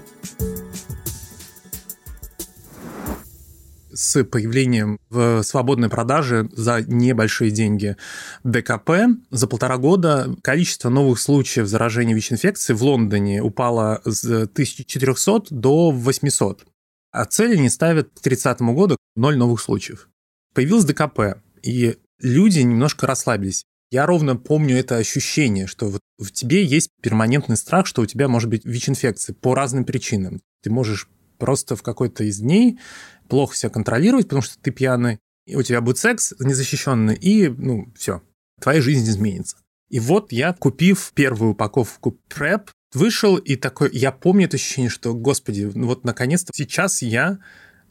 С 3.99 4.23
появлением 4.23 4.97
в 5.09 5.43
свободной 5.43 5.89
продаже 5.89 6.49
за 6.53 6.81
небольшие 6.81 7.51
деньги 7.51 7.97
ДКП 8.45 8.91
за 9.29 9.45
полтора 9.45 9.77
года 9.77 10.37
количество 10.41 10.89
новых 10.89 11.19
случаев 11.19 11.67
заражения 11.67 12.15
ВИЧ-инфекцией 12.15 12.77
в 12.77 12.83
Лондоне 12.83 13.41
упало 13.41 14.01
с 14.05 14.23
1400 14.23 15.47
до 15.49 15.91
800. 15.91 16.65
А 17.11 17.25
цели 17.25 17.57
не 17.57 17.69
ставят 17.69 18.09
к 18.09 18.21
30 18.21 18.61
году 18.61 18.95
ноль 19.17 19.37
новых 19.37 19.59
случаев. 19.59 20.07
Появилось 20.53 20.85
ДКП, 20.85 21.41
и 21.61 21.97
люди 22.21 22.59
немножко 22.59 23.05
расслабились. 23.05 23.65
Я 23.91 24.05
ровно 24.05 24.37
помню 24.37 24.77
это 24.77 24.95
ощущение, 24.95 25.67
что 25.67 25.89
вот 25.89 26.01
в 26.17 26.31
тебе 26.31 26.63
есть 26.63 26.89
перманентный 27.01 27.57
страх, 27.57 27.85
что 27.85 28.01
у 28.01 28.05
тебя 28.05 28.29
может 28.29 28.49
быть 28.49 28.63
ВИЧ-инфекция 28.63 29.33
по 29.33 29.55
разным 29.55 29.83
причинам. 29.83 30.41
Ты 30.63 30.69
можешь 30.69 31.09
просто 31.39 31.75
в 31.75 31.81
какой-то 31.81 32.23
из 32.23 32.39
дней 32.39 32.79
плохо 33.27 33.55
себя 33.55 33.71
контролировать, 33.71 34.25
потому 34.25 34.43
что 34.43 34.59
ты 34.61 34.71
пьяный, 34.71 35.17
и 35.47 35.55
у 35.55 35.63
тебя 35.63 35.81
будет 35.81 35.97
секс 35.97 36.33
незащищенный, 36.39 37.15
и, 37.15 37.47
ну, 37.47 37.91
все, 37.97 38.21
твоя 38.61 38.81
жизнь 38.81 39.09
изменится. 39.09 39.57
И 39.89 39.99
вот 39.99 40.31
я, 40.31 40.53
купив 40.53 41.11
первую 41.15 41.51
упаковку 41.51 42.19
PrEP, 42.29 42.69
вышел 42.93 43.37
и 43.37 43.55
такой, 43.55 43.89
я 43.91 44.11
помню 44.11 44.45
это 44.45 44.57
ощущение, 44.57 44.89
что, 44.89 45.13
господи, 45.13 45.71
ну 45.73 45.87
вот 45.87 46.03
наконец-то 46.03 46.51
сейчас 46.53 47.01
я 47.01 47.39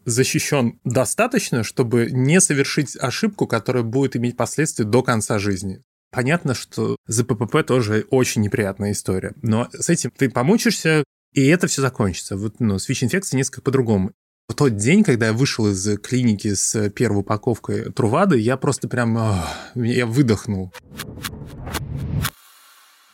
защищен 0.04 0.78
достаточно, 0.84 1.62
чтобы 1.62 2.08
не 2.10 2.40
совершить 2.40 2.96
ошибку, 2.96 3.46
которая 3.46 3.82
будет 3.82 4.16
иметь 4.16 4.36
последствия 4.36 4.84
до 4.84 5.02
конца 5.02 5.38
жизни. 5.38 5.82
Понятно, 6.10 6.54
что 6.54 6.96
за 7.06 7.24
ППП 7.24 7.66
тоже 7.66 8.06
очень 8.10 8.40
неприятная 8.42 8.92
история, 8.92 9.34
но 9.42 9.68
с 9.72 9.90
этим 9.90 10.10
ты 10.16 10.30
помучишься, 10.30 11.04
и 11.32 11.46
это 11.46 11.66
все 11.66 11.82
закончится. 11.82 12.36
Вот, 12.36 12.60
ну, 12.60 12.78
с 12.78 12.88
ВИЧ-инфекцией 12.88 13.38
несколько 13.38 13.62
по-другому. 13.62 14.12
В 14.48 14.54
тот 14.54 14.76
день, 14.76 15.04
когда 15.04 15.26
я 15.26 15.32
вышел 15.34 15.68
из 15.68 15.98
клиники 15.98 16.54
с 16.54 16.88
первой 16.90 17.20
упаковкой 17.20 17.92
Трувады, 17.92 18.38
я 18.38 18.56
просто 18.56 18.88
прям... 18.88 19.42
Я 19.74 20.06
выдохнул. 20.06 20.72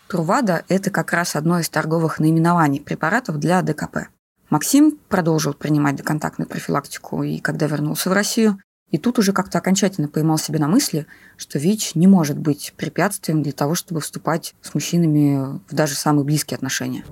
Трувада– 0.09 0.64
это 0.68 0.90
как 0.90 1.12
раз 1.12 1.35
одно 1.35 1.59
из 1.59 1.68
торговых 1.68 2.21
наименований 2.21 2.80
препаратов 2.80 3.40
для 3.40 3.62
ДКП. 3.62 4.09
Максим 4.49 4.97
продолжил 5.09 5.54
принимать 5.54 5.97
доконтактную 5.97 6.49
профилактику 6.49 7.25
и 7.25 7.40
когда 7.40 7.66
вернулся 7.66 8.11
в 8.11 8.12
Россию, 8.12 8.61
и 8.92 8.99
тут 8.99 9.18
уже 9.18 9.33
как-то 9.33 9.59
окончательно 9.59 10.06
поймал 10.06 10.38
себя 10.38 10.61
на 10.61 10.68
мысли, 10.68 11.09
что 11.37 11.59
ВИЧ 11.59 11.97
не 11.97 12.06
может 12.06 12.38
быть 12.38 12.75
препятствием 12.76 13.42
для 13.42 13.50
того, 13.50 13.75
чтобы 13.75 14.00
вступать 14.00 14.54
с 14.62 14.73
мужчинами 14.73 15.59
в 15.68 15.75
даже 15.75 15.97
самые 15.97 16.25
близкие 16.25 16.56
отношения 16.56 17.04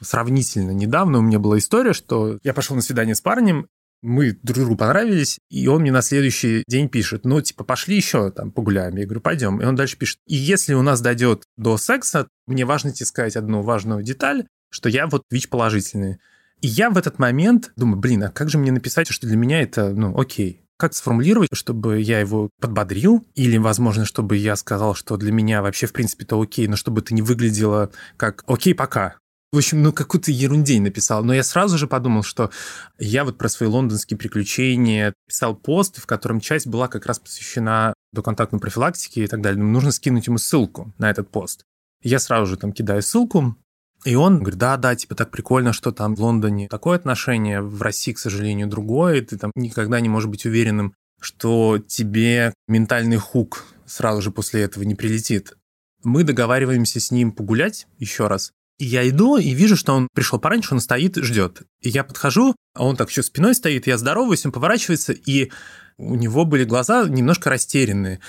сравнительно 0.00 0.70
недавно 0.70 1.18
у 1.18 1.22
меня 1.22 1.38
была 1.38 1.58
история, 1.58 1.92
что 1.92 2.38
я 2.42 2.54
пошел 2.54 2.76
на 2.76 2.82
свидание 2.82 3.14
с 3.14 3.20
парнем, 3.20 3.66
мы 4.02 4.32
друг 4.42 4.58
другу 4.58 4.76
понравились, 4.76 5.38
и 5.50 5.66
он 5.66 5.82
мне 5.82 5.92
на 5.92 6.02
следующий 6.02 6.64
день 6.66 6.88
пишет, 6.88 7.24
ну, 7.24 7.40
типа, 7.40 7.64
пошли 7.64 7.96
еще 7.96 8.30
там 8.30 8.50
погуляем. 8.50 8.96
Я 8.96 9.04
говорю, 9.04 9.20
пойдем. 9.20 9.60
И 9.60 9.64
он 9.64 9.76
дальше 9.76 9.98
пишет, 9.98 10.18
и 10.26 10.36
если 10.36 10.74
у 10.74 10.82
нас 10.82 11.00
дойдет 11.00 11.44
до 11.56 11.76
секса, 11.76 12.28
мне 12.46 12.64
важно 12.64 12.92
тебе 12.92 13.06
сказать 13.06 13.36
одну 13.36 13.62
важную 13.62 14.02
деталь, 14.02 14.46
что 14.70 14.88
я 14.88 15.06
вот 15.06 15.24
ВИЧ 15.30 15.48
положительный. 15.48 16.18
И 16.60 16.68
я 16.68 16.90
в 16.90 16.98
этот 16.98 17.18
момент 17.18 17.72
думаю, 17.76 17.98
блин, 17.98 18.24
а 18.24 18.30
как 18.30 18.48
же 18.50 18.58
мне 18.58 18.72
написать, 18.72 19.08
что 19.08 19.26
для 19.26 19.36
меня 19.36 19.62
это, 19.62 19.90
ну, 19.90 20.18
окей. 20.18 20.62
Как 20.78 20.94
сформулировать, 20.94 21.50
чтобы 21.52 22.00
я 22.00 22.20
его 22.20 22.48
подбодрил? 22.58 23.26
Или, 23.34 23.58
возможно, 23.58 24.06
чтобы 24.06 24.38
я 24.38 24.56
сказал, 24.56 24.94
что 24.94 25.18
для 25.18 25.30
меня 25.30 25.60
вообще, 25.60 25.86
в 25.86 25.92
принципе, 25.92 26.24
это 26.24 26.40
окей, 26.40 26.68
но 26.68 26.76
чтобы 26.76 27.02
это 27.02 27.12
не 27.12 27.20
выглядело 27.20 27.90
как 28.16 28.44
«окей, 28.46 28.74
пока». 28.74 29.16
В 29.52 29.56
общем, 29.56 29.82
ну, 29.82 29.92
какую-то 29.92 30.30
ерундень 30.30 30.82
написал. 30.82 31.24
Но 31.24 31.34
я 31.34 31.42
сразу 31.42 31.76
же 31.76 31.88
подумал, 31.88 32.22
что 32.22 32.50
я 32.98 33.24
вот 33.24 33.36
про 33.36 33.48
свои 33.48 33.68
лондонские 33.68 34.16
приключения 34.16 35.12
писал 35.26 35.56
пост, 35.56 36.00
в 36.00 36.06
котором 36.06 36.40
часть 36.40 36.68
была 36.68 36.86
как 36.86 37.06
раз 37.06 37.18
посвящена 37.18 37.92
доконтактной 38.12 38.60
профилактике 38.60 39.24
и 39.24 39.26
так 39.26 39.40
далее. 39.40 39.62
нужно 39.62 39.90
скинуть 39.90 40.28
ему 40.28 40.38
ссылку 40.38 40.92
на 40.98 41.10
этот 41.10 41.30
пост. 41.30 41.64
Я 42.02 42.20
сразу 42.20 42.46
же 42.46 42.56
там 42.56 42.72
кидаю 42.72 43.02
ссылку, 43.02 43.56
и 44.04 44.14
он 44.14 44.38
говорит, 44.38 44.58
да, 44.58 44.76
да, 44.76 44.94
типа 44.94 45.14
так 45.14 45.30
прикольно, 45.30 45.72
что 45.72 45.92
там 45.92 46.14
в 46.14 46.20
Лондоне 46.20 46.68
такое 46.68 46.96
отношение, 46.96 47.60
в 47.60 47.82
России, 47.82 48.12
к 48.12 48.18
сожалению, 48.18 48.68
другое, 48.68 49.16
и 49.16 49.20
ты 49.20 49.36
там 49.36 49.50
никогда 49.54 50.00
не 50.00 50.08
можешь 50.08 50.30
быть 50.30 50.46
уверенным, 50.46 50.94
что 51.20 51.78
тебе 51.78 52.54
ментальный 52.66 53.18
хук 53.18 53.66
сразу 53.84 54.22
же 54.22 54.30
после 54.30 54.62
этого 54.62 54.84
не 54.84 54.94
прилетит. 54.94 55.56
Мы 56.02 56.24
договариваемся 56.24 56.98
с 56.98 57.10
ним 57.10 57.32
погулять 57.32 57.86
еще 57.98 58.26
раз. 58.26 58.52
Я 58.82 59.06
иду 59.06 59.36
и 59.36 59.50
вижу, 59.50 59.76
что 59.76 59.94
он 59.94 60.08
пришел 60.14 60.38
пораньше, 60.38 60.72
он 60.72 60.80
стоит, 60.80 61.16
ждет. 61.16 61.62
И 61.82 61.90
я 61.90 62.02
подхожу, 62.02 62.56
а 62.74 62.86
он 62.86 62.96
так 62.96 63.10
еще 63.10 63.22
спиной 63.22 63.54
стоит, 63.54 63.86
я 63.86 63.98
здороваюсь, 63.98 64.46
он 64.46 64.52
поворачивается, 64.52 65.12
и 65.12 65.50
у 65.98 66.14
него 66.14 66.46
были 66.46 66.64
глаза 66.64 67.06
немножко 67.06 67.50
растерянные. 67.50 68.20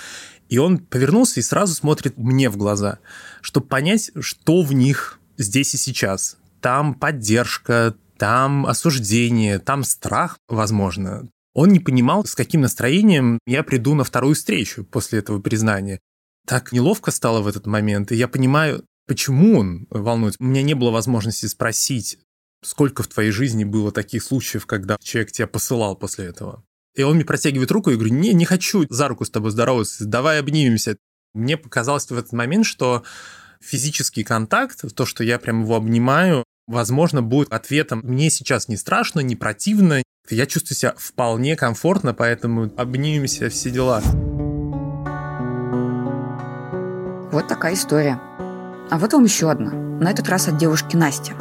И 0.50 0.58
он 0.58 0.78
повернулся 0.78 1.40
и 1.40 1.42
сразу 1.42 1.74
смотрит 1.74 2.18
мне 2.18 2.50
в 2.50 2.58
глаза, 2.58 2.98
чтобы 3.40 3.66
понять, 3.66 4.10
что 4.20 4.60
в 4.60 4.74
них 4.74 5.18
здесь 5.38 5.72
и 5.72 5.78
сейчас. 5.78 6.36
Там 6.60 6.92
поддержка, 6.92 7.96
там 8.18 8.66
осуждение, 8.66 9.58
там 9.58 9.84
страх, 9.84 10.36
возможно. 10.48 11.30
Он 11.54 11.70
не 11.70 11.80
понимал, 11.80 12.26
с 12.26 12.34
каким 12.34 12.60
настроением 12.60 13.38
я 13.46 13.62
приду 13.62 13.94
на 13.94 14.04
вторую 14.04 14.34
встречу 14.34 14.84
после 14.84 15.20
этого 15.20 15.40
признания. 15.40 15.98
Так 16.46 16.72
неловко 16.72 17.10
стало 17.10 17.40
в 17.40 17.46
этот 17.46 17.66
момент, 17.66 18.12
и 18.12 18.16
я 18.16 18.28
понимаю, 18.28 18.84
почему 19.06 19.58
он 19.58 19.86
волнуется. 19.90 20.38
У 20.40 20.44
меня 20.44 20.62
не 20.62 20.74
было 20.74 20.90
возможности 20.90 21.46
спросить, 21.46 22.18
сколько 22.62 23.02
в 23.02 23.08
твоей 23.08 23.30
жизни 23.30 23.64
было 23.64 23.92
таких 23.92 24.22
случаев, 24.22 24.66
когда 24.66 24.96
человек 25.02 25.32
тебя 25.32 25.46
посылал 25.46 25.96
после 25.96 26.26
этого. 26.26 26.64
И 26.94 27.02
он 27.02 27.16
мне 27.16 27.24
протягивает 27.24 27.70
руку 27.70 27.90
и 27.90 27.94
говорю, 27.94 28.12
не, 28.12 28.34
не 28.34 28.44
хочу 28.44 28.86
за 28.88 29.08
руку 29.08 29.24
с 29.24 29.30
тобой 29.30 29.50
здороваться, 29.50 30.04
давай 30.04 30.38
обнимемся. 30.38 30.96
Мне 31.34 31.56
показалось 31.56 32.06
в 32.06 32.16
этот 32.16 32.32
момент, 32.32 32.66
что 32.66 33.02
физический 33.60 34.24
контакт, 34.24 34.82
то, 34.94 35.06
что 35.06 35.24
я 35.24 35.38
прям 35.38 35.62
его 35.62 35.76
обнимаю, 35.76 36.44
возможно, 36.66 37.22
будет 37.22 37.52
ответом 37.52 38.00
«мне 38.02 38.28
сейчас 38.30 38.68
не 38.68 38.76
страшно, 38.76 39.20
не 39.20 39.36
противно, 39.36 40.02
я 40.28 40.46
чувствую 40.46 40.76
себя 40.76 40.94
вполне 40.98 41.56
комфортно, 41.56 42.12
поэтому 42.12 42.72
обнимемся, 42.76 43.48
все 43.48 43.70
дела». 43.70 44.02
Вот 47.32 47.48
такая 47.48 47.72
история. 47.74 48.20
А 48.92 48.98
вот 48.98 49.14
вам 49.14 49.24
еще 49.24 49.50
одна. 49.50 49.70
На 49.70 50.10
этот 50.10 50.28
раз 50.28 50.48
от 50.48 50.58
девушки 50.58 50.96
Насти. 50.96 51.32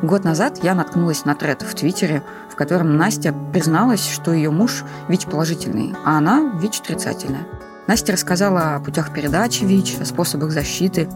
Год 0.00 0.24
назад 0.24 0.60
я 0.62 0.74
наткнулась 0.74 1.26
на 1.26 1.34
тред 1.34 1.60
в 1.60 1.74
Твиттере, 1.74 2.22
в 2.50 2.56
котором 2.56 2.96
Настя 2.96 3.34
призналась, 3.52 4.08
что 4.08 4.32
ее 4.32 4.50
муж 4.50 4.84
ВИЧ-положительный, 5.08 5.94
а 6.06 6.16
она 6.16 6.58
ВИЧ-отрицательная. 6.58 7.46
Настя 7.86 8.14
рассказала 8.14 8.76
о 8.76 8.80
путях 8.80 9.12
передачи 9.12 9.62
ВИЧ, 9.64 9.98
о 10.00 10.06
способах 10.06 10.52
защиты, 10.52 11.06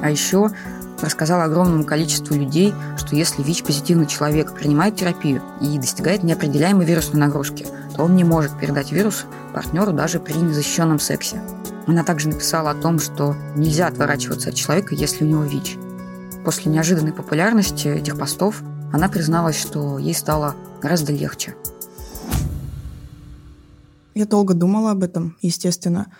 а 0.00 0.08
еще 0.08 0.52
рассказала 1.02 1.42
огромному 1.42 1.82
количеству 1.82 2.36
людей, 2.36 2.72
что 2.96 3.16
если 3.16 3.42
ВИЧ-позитивный 3.42 4.06
человек 4.06 4.54
принимает 4.54 4.94
терапию 4.94 5.42
и 5.60 5.78
достигает 5.78 6.22
неопределяемой 6.22 6.86
вирусной 6.86 7.20
нагрузки, 7.20 7.66
то 7.96 8.04
он 8.04 8.14
не 8.14 8.22
может 8.22 8.56
передать 8.56 8.92
вирус 8.92 9.24
партнеру 9.52 9.92
даже 9.92 10.20
при 10.20 10.34
незащищенном 10.34 11.00
сексе. 11.00 11.42
Она 11.88 12.04
также 12.04 12.28
написала 12.28 12.72
о 12.72 12.74
том, 12.74 12.98
что 12.98 13.34
нельзя 13.56 13.86
отворачиваться 13.86 14.50
от 14.50 14.54
человека, 14.54 14.94
если 14.94 15.24
у 15.24 15.26
него 15.26 15.42
ВИЧ. 15.44 15.78
После 16.44 16.70
неожиданной 16.70 17.14
популярности 17.14 17.88
этих 17.88 18.18
постов 18.18 18.62
она 18.92 19.08
призналась, 19.08 19.58
что 19.58 19.96
ей 19.98 20.12
стало 20.12 20.54
гораздо 20.82 21.14
легче. 21.14 21.56
Я 24.14 24.26
долго 24.26 24.52
думала 24.52 24.90
об 24.90 25.02
этом, 25.02 25.38
естественно. 25.40 26.12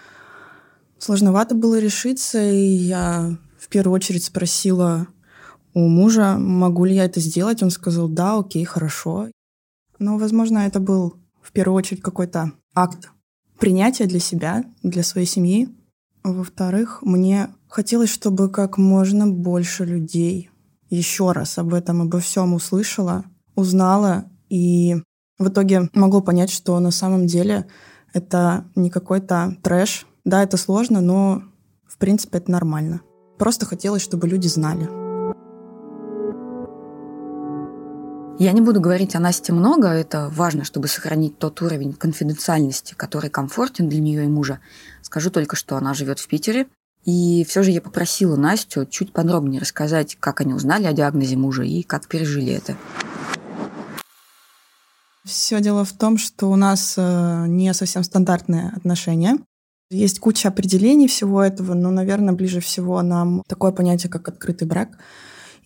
Сложновато 0.99 1.55
было 1.55 1.79
решиться, 1.79 2.43
и 2.43 2.65
я 2.65 3.37
в 3.59 3.69
первую 3.69 3.95
очередь 3.95 4.25
спросила 4.25 5.07
у 5.75 5.87
мужа, 5.87 6.39
могу 6.39 6.87
ли 6.87 6.95
я 6.95 7.05
это 7.05 7.21
сделать. 7.21 7.63
Он 7.63 7.71
сказал, 7.71 8.09
да, 8.09 8.39
окей, 8.39 8.65
хорошо. 8.65 9.29
Но, 9.99 10.17
возможно, 10.17 10.61
это 10.61 10.81
был 10.81 11.17
в 11.43 11.53
первую 11.53 11.77
очередь 11.77 12.01
какой-то 12.01 12.53
акт 12.75 13.11
принятия 13.59 14.07
для 14.07 14.21
себя, 14.21 14.65
для 14.83 15.03
своей 15.03 15.27
семьи. 15.27 15.69
Во-вторых, 16.25 17.01
мне 17.03 17.51
хотелось, 17.69 18.11
чтобы 18.11 18.49
как 18.49 18.79
можно 18.79 19.27
больше 19.27 19.85
людей 19.85 20.51
еще 20.91 21.33
раз 21.33 21.59
об 21.59 21.75
этом, 21.75 22.03
обо 22.03 22.21
всем 22.21 22.55
услышала, 22.55 23.25
узнала 23.55 24.25
и 24.49 24.97
в 25.39 25.49
итоге 25.49 25.89
могло 25.95 26.21
понять, 26.21 26.51
что 26.51 26.79
на 26.81 26.91
самом 26.91 27.27
деле 27.27 27.67
это 28.13 28.65
не 28.75 28.91
какой-то 28.91 29.57
трэш. 29.63 30.07
Да, 30.25 30.43
это 30.43 30.57
сложно, 30.57 31.01
но 31.01 31.43
в 31.87 31.99
принципе 31.99 32.39
это 32.39 32.51
нормально. 32.51 33.01
Просто 33.39 33.67
хотелось, 33.67 34.03
чтобы 34.03 34.27
люди 34.29 34.49
знали. 34.49 35.08
Я 38.39 38.53
не 38.53 38.61
буду 38.61 38.81
говорить 38.81 39.17
о 39.17 39.19
Насте 39.19 39.53
много, 39.53 39.89
это 39.89 40.31
важно, 40.33 40.63
чтобы 40.63 40.87
сохранить 40.87 41.39
тот 41.39 41.61
уровень 41.61 41.93
конфиденциальности, 41.93 42.95
который 42.95 43.31
комфортен 43.31 43.89
для 43.89 43.99
нее 43.99 44.27
и 44.27 44.29
мужа. 44.29 44.61
Скажу 45.03 45.31
только, 45.31 45.57
что 45.57 45.77
она 45.77 45.93
живет 45.93 46.21
в 46.21 46.29
Питере, 46.29 46.69
и 47.05 47.45
все 47.49 47.65
же 47.65 47.73
я 47.73 47.81
попросила 47.81 48.37
Настю 48.37 48.87
чуть 48.87 49.13
подробнее 49.13 49.61
рассказать, 49.61 50.17
как 50.21 50.41
они 50.41 50.55
узнали 50.55 50.85
о 50.85 50.93
диагнозе 50.93 51.37
мужа 51.37 51.65
и 51.65 51.83
как 51.83 52.07
пережили 52.07 52.53
это. 52.53 52.77
Все 55.25 55.61
дело 55.61 55.85
в 55.85 55.93
том, 55.93 56.17
что 56.17 56.49
у 56.49 56.55
нас 56.55 56.95
э, 56.97 57.45
не 57.49 57.75
совсем 57.75 58.05
стандартные 58.05 58.73
отношения. 58.77 59.37
Есть 59.91 60.21
куча 60.21 60.49
определений 60.49 61.09
всего 61.09 61.43
этого, 61.43 61.75
но, 61.75 61.91
наверное, 61.91 62.35
ближе 62.35 62.61
всего 62.61 63.03
нам 63.03 63.43
такое 63.49 63.73
понятие, 63.73 64.11
как 64.13 64.29
открытый 64.29 64.69
брак. 64.69 64.91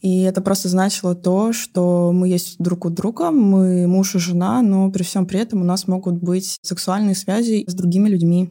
И 0.02 0.22
это 0.22 0.42
просто 0.42 0.68
значило 0.68 1.14
то, 1.14 1.52
что 1.52 2.10
мы 2.12 2.28
есть 2.28 2.56
друг 2.58 2.84
у 2.84 2.90
друга, 2.90 3.30
мы 3.30 3.86
муж 3.86 4.16
и 4.16 4.18
жена, 4.18 4.60
но 4.60 4.90
при 4.90 5.04
всем 5.04 5.26
при 5.26 5.38
этом 5.38 5.62
у 5.62 5.64
нас 5.64 5.86
могут 5.86 6.16
быть 6.16 6.58
сексуальные 6.60 7.14
связи 7.14 7.64
с 7.68 7.72
другими 7.72 8.08
людьми. 8.08 8.50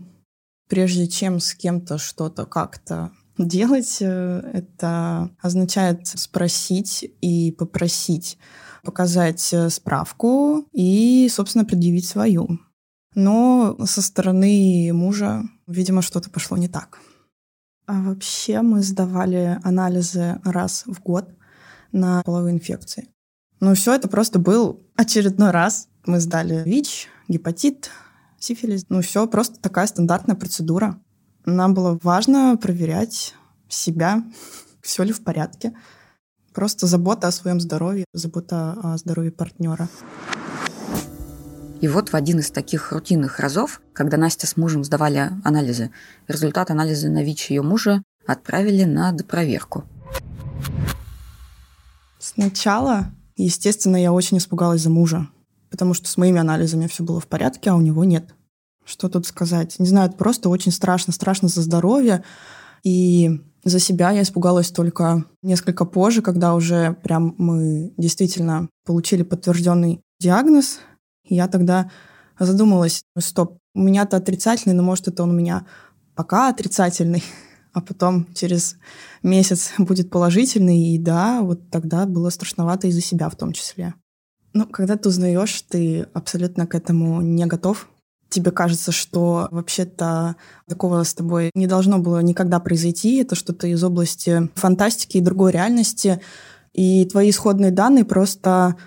Прежде 0.69 1.07
чем 1.07 1.41
с 1.41 1.53
кем-то 1.53 1.97
что-то 1.97 2.45
как-то 2.45 3.11
делать, 3.37 3.97
э, 3.99 4.41
это 4.53 5.29
означает 5.41 6.07
спросить 6.07 7.11
и 7.19 7.51
попросить 7.51 8.37
показать 8.83 9.53
э, 9.53 9.69
справку 9.69 10.65
и, 10.71 11.29
собственно, 11.29 11.65
предъявить 11.65 12.07
свою. 12.07 12.59
Но 13.13 13.77
со 13.85 14.01
стороны 14.01 14.91
мужа, 14.93 15.43
видимо, 15.67 16.01
что-то 16.01 16.29
пошло 16.29 16.55
не 16.55 16.69
так. 16.69 16.99
А 17.85 18.01
вообще 18.01 18.61
мы 18.61 18.81
сдавали 18.81 19.59
анализы 19.63 20.39
раз 20.45 20.83
в 20.85 21.01
год 21.01 21.27
на 21.91 22.21
половые 22.23 22.53
инфекции. 22.53 23.09
Но 23.59 23.75
все 23.75 23.93
это 23.93 24.07
просто 24.07 24.39
был 24.39 24.81
очередной 24.95 25.51
раз. 25.51 25.87
Мы 26.05 26.19
сдали 26.19 26.63
ВИЧ, 26.65 27.07
гепатит, 27.27 27.91
сифилис. 28.39 28.85
Ну 28.89 29.01
все, 29.01 29.27
просто 29.27 29.59
такая 29.59 29.87
стандартная 29.87 30.35
процедура. 30.35 30.99
Нам 31.45 31.73
было 31.73 31.99
важно 32.01 32.57
проверять 32.57 33.35
себя, 33.69 34.23
все 34.81 35.03
ли 35.03 35.13
в 35.13 35.23
порядке. 35.23 35.73
Просто 36.53 36.87
забота 36.87 37.27
о 37.27 37.31
своем 37.31 37.61
здоровье, 37.61 38.05
забота 38.13 38.75
о 38.83 38.97
здоровье 38.97 39.31
партнера. 39.31 39.87
И 41.81 41.87
вот 41.87 42.09
в 42.09 42.13
один 42.13 42.39
из 42.39 42.51
таких 42.51 42.91
рутинных 42.91 43.39
разов, 43.39 43.81
когда 43.93 44.17
Настя 44.17 44.45
с 44.45 44.55
мужем 44.55 44.83
сдавали 44.83 45.31
анализы, 45.43 45.91
результат 46.27 46.69
анализа 46.69 47.09
на 47.09 47.23
ВИЧ 47.23 47.51
ее 47.51 47.61
мужа 47.63 48.03
отправили 48.27 48.83
на 48.83 49.11
допроверку. 49.11 49.85
Сначала, 52.33 53.11
естественно, 53.35 53.97
я 53.97 54.13
очень 54.13 54.37
испугалась 54.37 54.81
за 54.81 54.89
мужа, 54.89 55.27
потому 55.69 55.93
что 55.93 56.07
с 56.07 56.15
моими 56.15 56.39
анализами 56.39 56.87
все 56.87 57.03
было 57.03 57.19
в 57.19 57.27
порядке, 57.27 57.71
а 57.71 57.75
у 57.75 57.81
него 57.81 58.05
нет. 58.05 58.33
Что 58.85 59.09
тут 59.09 59.27
сказать? 59.27 59.77
Не 59.79 59.87
знаю, 59.87 60.07
это 60.09 60.17
просто 60.17 60.47
очень 60.49 60.71
страшно, 60.71 61.11
страшно 61.11 61.49
за 61.49 61.61
здоровье. 61.61 62.23
И 62.83 63.41
за 63.65 63.79
себя 63.79 64.11
я 64.11 64.21
испугалась 64.21 64.71
только 64.71 65.25
несколько 65.43 65.83
позже, 65.83 66.21
когда 66.21 66.55
уже 66.55 66.93
прям 67.03 67.35
мы 67.37 67.93
действительно 67.97 68.69
получили 68.85 69.23
подтвержденный 69.23 70.01
диагноз, 70.19 70.79
И 71.25 71.35
я 71.35 71.49
тогда 71.49 71.91
задумалась, 72.39 73.03
стоп, 73.19 73.57
у 73.75 73.81
меня-то 73.81 74.17
отрицательный, 74.17 74.73
но 74.73 74.83
может 74.83 75.07
это 75.07 75.23
он 75.23 75.31
у 75.31 75.33
меня 75.33 75.65
пока 76.15 76.47
отрицательный, 76.47 77.23
а 77.73 77.81
потом 77.81 78.27
через 78.33 78.77
месяц 79.23 79.71
будет 79.77 80.09
положительный. 80.09 80.93
И 80.93 80.97
да, 80.97 81.41
вот 81.41 81.69
тогда 81.69 82.05
было 82.05 82.29
страшновато 82.29 82.87
из-за 82.87 83.01
себя 83.01 83.29
в 83.29 83.35
том 83.35 83.53
числе. 83.53 83.93
Ну, 84.53 84.65
когда 84.65 84.97
ты 84.97 85.09
узнаешь, 85.09 85.61
ты 85.69 86.07
абсолютно 86.13 86.67
к 86.67 86.75
этому 86.75 87.21
не 87.21 87.45
готов. 87.45 87.87
Тебе 88.29 88.51
кажется, 88.51 88.91
что 88.91 89.47
вообще-то 89.51 90.35
такого 90.67 91.03
с 91.03 91.13
тобой 91.13 91.51
не 91.53 91.67
должно 91.67 91.99
было 91.99 92.19
никогда 92.19 92.59
произойти. 92.59 93.17
Это 93.17 93.35
что-то 93.35 93.67
из 93.67 93.83
области 93.83 94.49
фантастики 94.55 95.17
и 95.17 95.21
другой 95.21 95.51
реальности. 95.51 96.21
И 96.73 97.05
твои 97.05 97.29
исходные 97.29 97.71
данные 97.71 98.05
просто 98.05 98.77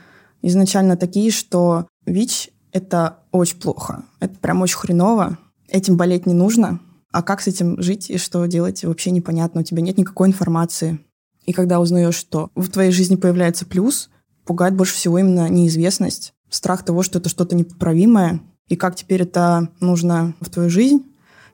изначально 0.43 0.97
такие, 0.97 1.31
что 1.31 1.87
ВИЧ— 2.07 2.51
это 2.73 3.19
очень 3.33 3.59
плохо. 3.59 4.05
Это 4.21 4.39
прям 4.39 4.63
очень 4.63 4.79
хреново. 4.79 5.39
Этим 5.69 5.97
болеть 5.97 6.27
не 6.27 6.35
нужно. 6.35 6.81
А 7.15 7.23
как 7.23 7.41
с 7.41 7.47
этим 7.47 7.81
жить 7.81 8.11
и 8.11 8.19
что 8.19 8.45
делать, 8.47 8.83
вообще 8.83 9.13
непонятно. 9.13 9.61
У 9.61 9.63
тебя 9.63 9.81
нет 9.83 9.97
никакой 9.97 10.27
информации. 10.27 10.99
И 11.47 11.53
когда 11.53 11.79
узнаешь, 11.79 12.17
что 12.17 12.51
в 12.57 12.69
твоей 12.69 12.91
жизни 12.91 13.15
появляется 13.15 13.65
плюс, 13.65 14.11
пугает 14.45 14.75
больше 14.75 14.95
всего 14.95 15.21
именно 15.21 15.49
неизвестность, 15.49 16.35
страх 16.51 16.85
того, 16.85 17.05
что 17.05 17.21
это 17.21 17.29
что-то 17.29 17.55
непоправимое, 17.55 18.41
и 18.67 18.75
как 18.75 18.97
теперь 18.97 19.23
это 19.23 19.69
нужно 19.79 20.35
в 20.41 20.51
твою 20.51 20.69
жизнь 20.69 21.05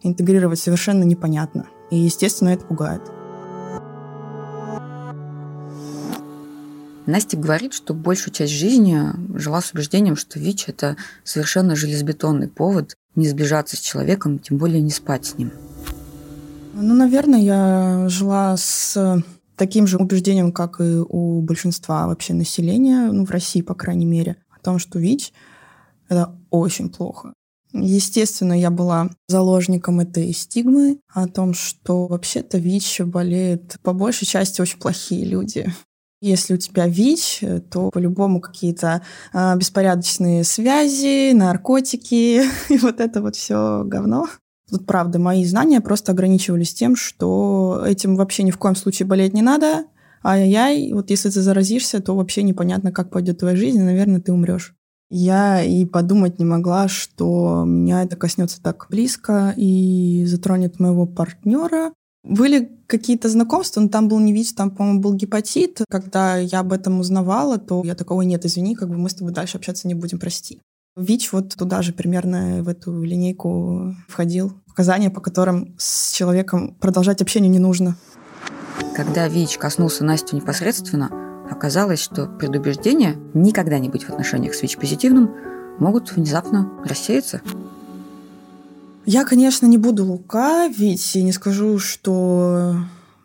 интегрировать 0.02 0.61
совершенно 0.61 1.05
непонятно. 1.05 1.67
И, 1.90 1.99
естественно, 1.99 2.49
это 2.49 2.64
пугает. 2.64 3.02
Настя 7.05 7.37
говорит, 7.37 7.75
что 7.75 7.93
большую 7.93 8.33
часть 8.33 8.55
жизни 8.55 9.11
жила 9.38 9.61
с 9.61 9.75
убеждением, 9.75 10.17
что 10.17 10.38
ВИЧ– 10.40 10.64
это 10.69 10.97
совершенно 11.23 11.76
железобетонный 11.76 12.49
повод 12.49 12.95
не 13.14 13.29
сближаться 13.29 13.76
с 13.76 13.81
человеком, 13.81 14.38
тем 14.38 14.59
более 14.59 14.81
не 14.81 14.90
спать 14.90 15.26
с 15.26 15.38
ним. 15.38 15.52
Ну, 16.75 16.95
наверное, 16.95 17.40
я 17.40 18.09
жила 18.09 18.57
с 18.57 19.23
таким 19.57 19.87
же 19.87 19.99
убеждением, 19.99 20.52
как 20.52 20.81
и 20.81 21.02
у 21.07 21.43
большинства 21.43 22.07
вообще 22.07 22.33
населения, 22.33 23.11
ну, 23.12 23.26
в 23.26 23.31
России, 23.31 23.61
по 23.61 23.75
крайней 23.75 24.07
мере, 24.07 24.37
о 24.49 24.59
том, 24.59 24.79
что 24.79 24.99
ВИЧ– 24.99 25.33
это 26.09 26.35
очень 26.50 26.88
плохо. 26.88 27.35
Естественно, 27.73 28.59
я 28.59 28.71
была 28.71 29.11
заложником 29.29 30.00
этой 30.00 30.33
стигмы 30.33 30.99
о 31.12 31.29
том, 31.29 31.55
что 31.55 32.07
вообще-то 32.07 32.59
ВИЧ 32.59 33.02
болеют 33.02 33.76
по 33.83 33.93
большей 33.93 34.26
части 34.26 34.61
очень 34.61 34.79
плохие 34.79 35.25
люди. 35.25 35.73
Если 36.21 36.55
у 36.55 36.57
тебя 36.59 36.87
ВИЧ, 36.87 37.45
то 37.71 37.91
по-любому 37.91 38.41
какие-то 38.41 39.03
а, 39.33 39.57
беспорядочные 39.57 40.45
связи, 40.45 41.33
наркотики 41.33 42.43
и 42.69 42.79
вот 42.79 43.00
это 43.00 43.23
вот 43.23 43.37
все 43.37 43.83
говно. 43.85 44.29
Тут, 44.71 44.87
правда, 44.87 45.19
мои 45.19 45.45
знания 45.45 45.81
просто 45.81 46.12
ограничивались 46.12 46.75
тем, 46.75 46.95
что 46.95 47.83
этим 47.87 48.17
вообще 48.17 48.43
ни 48.45 48.50
в 48.50 48.59
коем 48.59 48.77
случае 48.77 49.07
болеть 49.07 49.35
не 49.35 49.43
надо. 49.43 49.87
Ай-яй-яй, 50.23 50.93
вот 50.93 51.11
если 51.11 51.31
ты 51.31 51.41
заразишься, 51.41 52.00
то 52.00 52.15
вообще 52.15 52.43
непонятно, 52.43 52.93
как 52.93 53.11
пойдет 53.11 53.39
твоя 53.39 53.57
жизнь, 53.57 53.79
и, 53.79 53.83
наверное, 53.83 54.21
ты 54.21 54.33
умрешь. 54.33 54.75
Я 55.11 55.62
и 55.65 55.85
подумать 55.87 56.39
не 56.39 56.45
могла, 56.45 56.87
что 56.87 57.65
меня 57.67 58.05
это 58.05 58.15
коснется 58.17 58.62
так 58.62 58.87
близко 58.91 59.53
и 59.57 60.25
затронет 60.27 60.79
моего 60.79 61.05
партнера. 61.05 61.93
Были 62.23 62.71
какие-то 62.87 63.29
знакомства, 63.29 63.81
но 63.81 63.89
там 63.89 64.09
был 64.09 64.19
не 64.19 64.33
ВИЧ, 64.33 64.55
там, 64.55 64.71
по-моему, 64.71 65.00
был 65.00 65.15
гепатит. 65.15 65.81
Когда 65.89 66.37
я 66.37 66.61
об 66.61 66.73
этом 66.73 67.00
узнавала, 67.00 67.59
то 67.59 67.83
я 67.85 67.95
такого 67.95 68.23
нет, 68.23 68.45
извини, 68.45 68.75
как 68.75 68.89
бы 68.89 68.99
мы 68.99 69.09
с 69.09 69.15
тобой 69.15 69.33
дальше 69.33 69.57
общаться 69.57 69.89
не 69.89 69.95
будем, 69.95 70.19
прости. 70.19 70.61
ВИЧ 70.97 71.33
вот 71.33 71.55
туда 71.55 71.83
же 71.83 71.93
примерно 71.93 72.62
в 72.62 72.69
эту 72.69 73.03
линейку 73.03 73.94
входил. 74.09 74.53
Показания, 74.66 75.09
по 75.09 75.21
которым 75.21 75.75
с 75.79 76.12
человеком 76.12 76.75
продолжать 76.81 77.23
общение 77.23 77.49
не 77.49 77.59
нужно. 77.59 77.97
Когда 78.94 79.29
ВИЧ 79.29 79.57
коснулся 79.57 80.05
Настю 80.05 80.37
непосредственно, 80.37 81.11
оказалось, 81.51 82.01
что 82.01 82.27
предубеждения 82.27 83.16
никогда 83.35 83.79
не 83.79 83.88
быть 83.88 84.05
в 84.05 84.11
отношениях 84.11 84.55
с 84.55 84.62
ВИЧ-позитивным 84.62 85.35
могут 85.79 86.12
внезапно 86.12 86.71
рассеяться. 86.85 87.40
Я, 89.07 89.25
конечно, 89.25 89.67
не 89.67 89.79
буду 89.79 90.05
лукавить 90.05 91.17
и 91.17 91.23
не 91.23 91.33
скажу, 91.33 91.79
что 91.79 92.77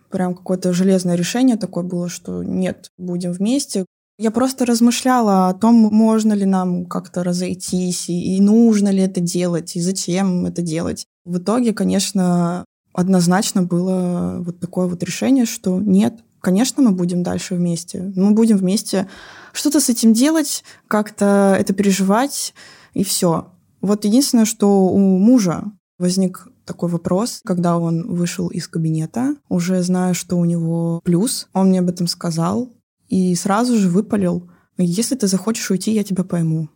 прям 0.09 0.33
какое-то 0.33 0.71
железное 0.73 1.15
решение 1.15 1.57
такое 1.57 1.83
было, 1.83 2.09
что 2.09 2.43
нет, 2.43 2.91
будем 2.97 3.33
вместе. 3.33 3.85
Я 4.17 4.31
просто 4.31 4.65
размышляла 4.65 5.49
о 5.49 5.53
том, 5.53 5.75
можно 5.75 6.31
ли 6.31 6.45
нам 6.45 6.85
как-то 6.85 7.23
разойтись, 7.23 8.09
и, 8.09 8.37
и 8.37 8.41
нужно 8.41 8.87
ли 8.87 9.01
это 9.01 9.19
делать, 9.19 9.75
и 9.75 9.81
зачем 9.81 10.45
это 10.45 10.61
делать. 10.61 11.05
В 11.25 11.39
итоге, 11.39 11.73
конечно, 11.73 12.63
однозначно 12.93 13.61
было 13.61 14.37
вот 14.39 14.61
такое 14.61 14.87
вот 14.87 15.03
решение, 15.03 15.45
что 15.45 15.81
нет, 15.81 16.21
конечно, 16.39 16.81
мы 16.81 16.91
будем 16.91 17.23
дальше 17.23 17.55
вместе. 17.55 18.13
Мы 18.15 18.31
будем 18.31 18.55
вместе 18.55 19.09
что-то 19.51 19.81
с 19.81 19.89
этим 19.89 20.13
делать, 20.13 20.63
как-то 20.87 21.57
это 21.59 21.73
переживать, 21.73 22.53
и 22.93 23.03
все. 23.03 23.51
Вот 23.85 24.03
единственное, 24.03 24.45
что 24.45 24.87
у 24.87 24.97
мужа 25.19 25.65
возник 25.99 26.47
такой 26.65 26.89
вопрос, 26.89 27.41
когда 27.45 27.77
он 27.77 28.07
вышел 28.07 28.47
из 28.47 28.67
кабинета, 28.67 29.35
уже 29.47 29.83
зная, 29.83 30.15
что 30.15 30.39
у 30.39 30.45
него 30.45 31.01
плюс, 31.03 31.47
он 31.53 31.67
мне 31.67 31.81
об 31.81 31.89
этом 31.89 32.07
сказал, 32.07 32.73
и 33.09 33.35
сразу 33.35 33.77
же 33.77 33.87
выпалил, 33.87 34.49
если 34.77 35.13
ты 35.15 35.27
захочешь 35.27 35.69
уйти, 35.69 35.91
я 35.91 36.03
тебя 36.03 36.23
пойму. 36.23 36.69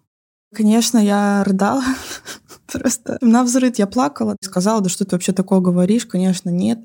Конечно, 0.53 0.99
я 0.99 1.43
рыдала, 1.43 1.83
просто 2.71 3.17
на 3.21 3.43
взрыв 3.43 3.79
я 3.79 3.87
плакала, 3.87 4.35
сказала, 4.43 4.81
да 4.81 4.89
что 4.89 5.03
ты 5.03 5.15
вообще 5.15 5.31
такое 5.31 5.61
говоришь, 5.61 6.05
конечно, 6.05 6.51
нет. 6.51 6.79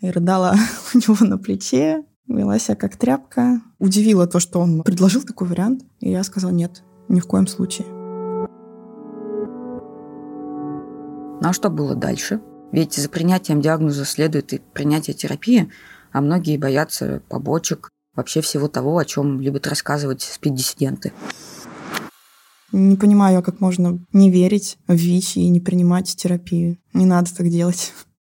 И 0.00 0.10
рыдала 0.10 0.56
у 0.94 0.98
него 0.98 1.16
на 1.20 1.38
плече, 1.38 2.04
вела 2.26 2.58
себя 2.58 2.74
как 2.74 2.96
тряпка. 2.96 3.60
Удивило 3.78 4.26
то, 4.26 4.40
что 4.40 4.58
он 4.58 4.82
предложил 4.82 5.22
такой 5.22 5.46
вариант, 5.46 5.84
и 6.00 6.10
я 6.10 6.24
сказала 6.24 6.50
нет, 6.50 6.82
ни 7.08 7.20
в 7.20 7.26
коем 7.28 7.46
случае. 7.46 7.86
А 11.48 11.52
что 11.52 11.70
было 11.70 11.94
дальше? 11.94 12.40
Ведь 12.72 12.94
за 12.94 13.08
принятием 13.08 13.60
диагноза 13.60 14.04
следует 14.04 14.52
и 14.52 14.60
принятие 14.72 15.14
терапии, 15.14 15.70
а 16.12 16.20
многие 16.20 16.58
боятся 16.58 17.22
побочек, 17.28 17.90
вообще 18.14 18.40
всего 18.40 18.68
того, 18.68 18.98
о 18.98 19.04
чем 19.04 19.40
любят 19.40 19.66
рассказывать 19.66 20.22
спид-диссиденты. 20.22 21.12
Не 22.72 22.96
понимаю, 22.96 23.42
как 23.42 23.60
можно 23.60 23.98
не 24.12 24.30
верить 24.30 24.76
в 24.86 24.94
ВИЧ 24.94 25.38
и 25.38 25.48
не 25.48 25.60
принимать 25.60 26.14
терапию. 26.14 26.76
Не 26.92 27.06
надо 27.06 27.34
так 27.34 27.48
делать. 27.48 27.94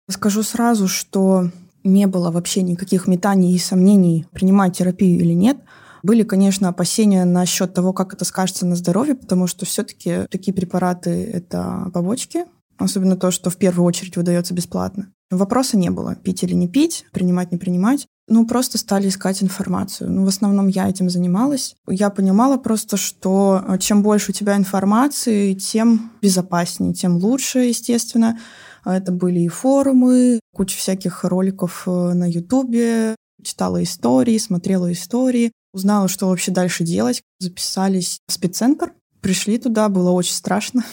Скажу 0.10 0.42
сразу, 0.42 0.88
что 0.88 1.52
не 1.84 2.08
было 2.08 2.32
вообще 2.32 2.64
никаких 2.64 3.08
метаний 3.08 3.54
и 3.54 3.60
сомнений, 3.60 4.26
принимать 4.32 4.78
терапию 4.78 5.20
или 5.20 5.34
нет. 5.34 5.58
Были, 6.02 6.24
конечно, 6.24 6.70
опасения 6.70 7.26
насчет 7.26 7.74
того, 7.74 7.94
как 7.94 8.14
это 8.14 8.26
скажется 8.26 8.66
на 8.66 8.76
здоровье, 8.76 9.16
потому 9.16 9.48
что 9.48 9.66
все-таки 9.66 10.26
такие 10.30 10.54
препараты— 10.54 11.10
это 11.34 11.92
побочки, 11.94 12.46
особенно 12.78 13.16
то, 13.16 13.32
что 13.32 13.50
в 13.50 13.58
первую 13.58 13.86
очередь 13.86 14.18
выдается 14.18 14.54
бесплатно. 14.54 15.12
Вопроса 15.32 15.78
не 15.78 15.90
было, 15.90 16.16
пить 16.16 16.44
или 16.44 16.54
не 16.54 16.68
пить, 16.68 17.06
принимать, 17.12 17.52
не 17.52 17.58
принимать. 17.58 18.08
Ну, 18.28 18.48
просто 18.48 18.78
стали 18.78 19.10
искать 19.10 19.44
информацию. 19.44 20.10
Ну, 20.10 20.24
в 20.24 20.28
основном 20.28 20.68
я 20.68 20.90
этим 20.90 21.10
занималась. 21.10 21.76
Я 21.88 22.10
понимала 22.10 22.58
просто, 22.58 22.96
что 22.96 23.62
э, 23.68 23.78
чем 23.80 24.02
больше 24.02 24.32
у 24.32 24.34
тебя 24.34 24.56
информации, 24.56 25.54
тем 25.56 26.12
безопаснее, 26.22 26.94
тем 26.94 27.18
лучше, 27.18 27.60
естественно. 27.60 28.40
Это 28.86 29.12
были 29.12 29.40
и 29.40 29.48
форумы, 29.50 30.40
куча 30.54 30.78
всяких 30.78 31.24
роликов 31.26 31.84
э, 31.86 32.14
на 32.14 32.30
Ютубе, 32.30 33.16
читала 33.44 33.84
истории, 33.84 34.38
смотрела 34.38 34.92
истории, 34.92 35.52
узнала, 35.74 36.08
что 36.08 36.30
вообще 36.30 36.52
дальше 36.52 36.86
делать. 36.86 37.22
Записались 37.40 38.20
в 38.28 38.32
спеццентр, 38.32 38.94
пришли 39.20 39.58
туда, 39.58 39.90
было 39.90 40.12
очень 40.12 40.34
страшно. 40.34 40.86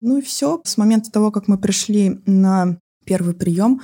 Ну 0.00 0.18
и 0.18 0.22
все. 0.22 0.60
С 0.64 0.76
момента 0.76 1.10
того, 1.10 1.30
как 1.30 1.48
мы 1.48 1.58
пришли 1.58 2.20
на 2.26 2.78
первый 3.04 3.34
прием 3.34 3.80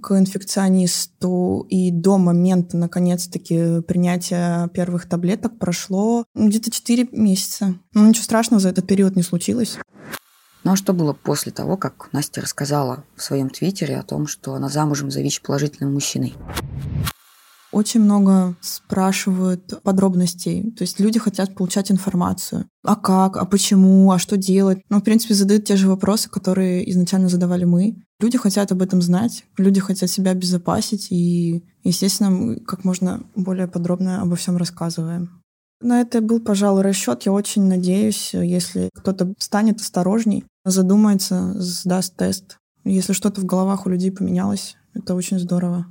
к 0.00 0.16
инфекционисту, 0.16 1.66
и 1.68 1.90
до 1.90 2.16
момента, 2.16 2.76
наконец-таки, 2.76 3.80
принятия 3.82 4.68
первых 4.68 5.08
таблеток 5.08 5.58
прошло 5.58 6.24
где-то 6.34 6.70
4 6.70 7.08
месяца. 7.12 7.74
Ну, 7.94 8.06
ничего 8.06 8.24
страшного 8.24 8.60
за 8.60 8.68
этот 8.68 8.86
период 8.86 9.16
не 9.16 9.22
случилось. 9.22 9.78
Ну 10.64 10.72
а 10.72 10.76
что 10.76 10.92
было 10.92 11.12
после 11.12 11.50
того, 11.50 11.76
как 11.76 12.12
Настя 12.12 12.40
рассказала 12.40 13.04
в 13.16 13.22
своем 13.22 13.48
твиттере 13.48 13.96
о 13.96 14.02
том, 14.02 14.26
что 14.26 14.54
она 14.54 14.68
замужем 14.68 15.10
за 15.10 15.22
ВИЧ-положительным 15.22 15.94
мужчиной? 15.94 16.34
Очень 17.78 18.00
много 18.00 18.56
спрашивают 18.60 19.80
подробностей. 19.84 20.72
То 20.72 20.82
есть 20.82 20.98
люди 20.98 21.20
хотят 21.20 21.54
получать 21.54 21.92
информацию. 21.92 22.66
А 22.82 22.96
как? 22.96 23.36
А 23.36 23.44
почему? 23.44 24.10
А 24.10 24.18
что 24.18 24.36
делать? 24.36 24.80
Ну, 24.88 24.98
в 24.98 25.04
принципе, 25.04 25.34
задают 25.34 25.64
те 25.64 25.76
же 25.76 25.86
вопросы, 25.86 26.28
которые 26.28 26.90
изначально 26.90 27.28
задавали 27.28 27.62
мы. 27.62 28.02
Люди 28.18 28.36
хотят 28.36 28.72
об 28.72 28.82
этом 28.82 29.00
знать, 29.00 29.44
люди 29.56 29.80
хотят 29.80 30.10
себя 30.10 30.32
обезопасить, 30.32 31.12
и, 31.12 31.62
естественно, 31.84 32.30
мы 32.30 32.56
как 32.56 32.82
можно 32.82 33.20
более 33.36 33.68
подробно 33.68 34.22
обо 34.22 34.34
всем 34.34 34.56
рассказываем. 34.56 35.40
На 35.80 36.00
это 36.00 36.20
был, 36.20 36.40
пожалуй, 36.40 36.82
расчет. 36.82 37.22
Я 37.26 37.32
очень 37.32 37.62
надеюсь, 37.62 38.34
если 38.34 38.90
кто-то 38.92 39.34
станет 39.38 39.80
осторожней, 39.80 40.42
задумается, 40.64 41.54
сдаст 41.62 42.16
тест. 42.16 42.56
Если 42.82 43.12
что-то 43.12 43.40
в 43.40 43.44
головах 43.44 43.86
у 43.86 43.88
людей 43.88 44.10
поменялось, 44.10 44.74
это 44.94 45.14
очень 45.14 45.38
здорово. 45.38 45.86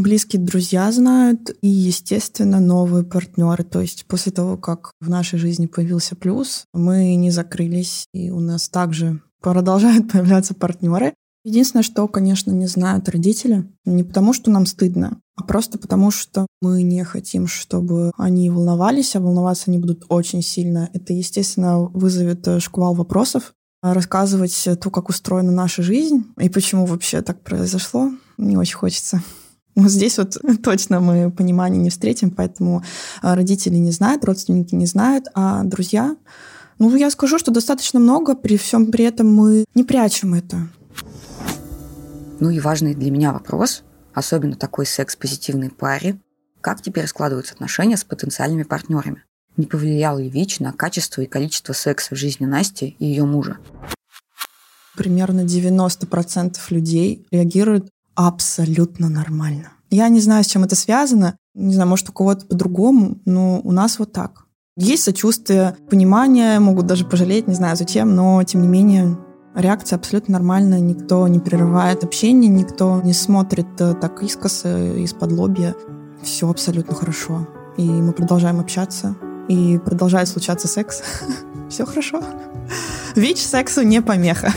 Близкие 0.00 0.40
друзья 0.40 0.90
знают 0.92 1.54
и, 1.60 1.68
естественно, 1.68 2.58
новые 2.58 3.04
партнеры. 3.04 3.64
То 3.64 3.82
есть 3.82 4.06
после 4.06 4.32
того, 4.32 4.56
как 4.56 4.92
в 4.98 5.10
нашей 5.10 5.38
жизни 5.38 5.66
появился 5.66 6.16
плюс, 6.16 6.64
мы 6.72 7.14
не 7.16 7.30
закрылись, 7.30 8.06
и 8.14 8.30
у 8.30 8.40
нас 8.40 8.70
также 8.70 9.20
продолжают 9.42 10.10
появляться 10.12 10.54
партнеры. 10.54 11.12
Единственное, 11.44 11.82
что, 11.82 12.08
конечно, 12.08 12.50
не 12.50 12.66
знают 12.66 13.10
родители, 13.10 13.70
не 13.84 14.02
потому 14.02 14.32
что 14.32 14.50
нам 14.50 14.64
стыдно, 14.64 15.20
а 15.36 15.42
просто 15.42 15.78
потому 15.78 16.10
что 16.10 16.46
мы 16.62 16.82
не 16.82 17.04
хотим, 17.04 17.46
чтобы 17.46 18.12
они 18.16 18.48
волновались, 18.48 19.14
а 19.16 19.20
волноваться 19.20 19.64
они 19.66 19.76
будут 19.76 20.06
очень 20.08 20.40
сильно. 20.40 20.88
Это, 20.94 21.12
естественно, 21.12 21.78
вызовет 21.78 22.48
э, 22.48 22.58
шквал 22.58 22.94
вопросов. 22.94 23.52
Рассказывать 23.82 24.66
то, 24.80 24.90
как 24.90 25.10
устроена 25.10 25.52
наша 25.52 25.82
жизнь 25.82 26.24
и 26.38 26.48
почему 26.48 26.86
вообще 26.86 27.20
так 27.20 27.42
произошло, 27.42 28.10
не 28.38 28.56
очень 28.56 28.76
хочется. 28.76 29.22
Вот 29.80 29.90
здесь 29.90 30.18
вот 30.18 30.36
точно 30.62 31.00
мы 31.00 31.30
понимания 31.30 31.78
не 31.78 31.90
встретим, 31.90 32.30
поэтому 32.30 32.82
э, 33.22 33.34
родители 33.34 33.76
не 33.76 33.92
знают, 33.92 34.24
родственники 34.24 34.74
не 34.74 34.86
знают, 34.86 35.26
а 35.34 35.62
друзья... 35.64 36.16
Ну, 36.78 36.96
я 36.96 37.10
скажу, 37.10 37.38
что 37.38 37.50
достаточно 37.50 38.00
много, 38.00 38.34
при 38.34 38.56
всем 38.56 38.90
при 38.90 39.04
этом 39.04 39.34
мы 39.34 39.66
не 39.74 39.84
прячем 39.84 40.32
это. 40.32 40.56
Ну 42.40 42.48
и 42.48 42.58
важный 42.58 42.94
для 42.94 43.10
меня 43.10 43.34
вопрос, 43.34 43.82
особенно 44.14 44.56
такой 44.56 44.86
секс-позитивной 44.86 45.68
паре, 45.68 46.18
как 46.62 46.82
теперь 46.82 47.06
складываются 47.06 47.54
отношения 47.54 47.96
с 47.96 48.04
потенциальными 48.04 48.62
партнерами? 48.62 49.24
Не 49.56 49.66
повлиял 49.66 50.18
ли 50.18 50.28
ВИЧ 50.28 50.60
на 50.60 50.72
качество 50.72 51.20
и 51.22 51.26
количество 51.26 51.72
секса 51.72 52.14
в 52.14 52.18
жизни 52.18 52.46
Насти 52.46 52.96
и 52.98 53.06
ее 53.06 53.24
мужа? 53.24 53.58
Примерно 54.96 55.42
90% 55.42 56.56
людей 56.70 57.26
реагируют 57.30 57.88
абсолютно 58.28 59.08
нормально. 59.08 59.72
Я 59.90 60.08
не 60.08 60.20
знаю, 60.20 60.44
с 60.44 60.46
чем 60.46 60.64
это 60.64 60.76
связано. 60.76 61.36
Не 61.54 61.74
знаю, 61.74 61.88
может, 61.88 62.08
у 62.08 62.12
кого-то 62.12 62.46
по-другому, 62.46 63.18
но 63.24 63.60
у 63.62 63.72
нас 63.72 63.98
вот 63.98 64.12
так. 64.12 64.46
Есть 64.76 65.02
сочувствие, 65.02 65.76
понимание, 65.90 66.60
могут 66.60 66.86
даже 66.86 67.04
пожалеть, 67.04 67.48
не 67.48 67.54
знаю 67.54 67.76
зачем, 67.76 68.14
но 68.14 68.42
тем 68.44 68.62
не 68.62 68.68
менее 68.68 69.18
Реакция 69.54 69.96
абсолютно 69.96 70.34
нормальная, 70.34 70.78
никто 70.78 71.26
не 71.26 71.40
прерывает 71.40 72.04
общение, 72.04 72.48
никто 72.48 73.00
не 73.02 73.12
смотрит 73.12 73.66
э, 73.80 73.94
так 73.94 74.22
искоса, 74.22 74.94
из-под 74.94 75.32
лобья. 75.32 75.74
Все 76.22 76.48
абсолютно 76.48 76.94
хорошо. 76.94 77.48
И 77.76 77.82
мы 77.82 78.12
продолжаем 78.12 78.60
общаться, 78.60 79.16
и 79.48 79.78
продолжает 79.78 80.28
случаться 80.28 80.68
секс. 80.68 81.02
Все 81.68 81.84
хорошо. 81.84 82.22
ВИЧ 83.16 83.44
сексу 83.44 83.82
не 83.82 84.00
помеха. 84.00 84.52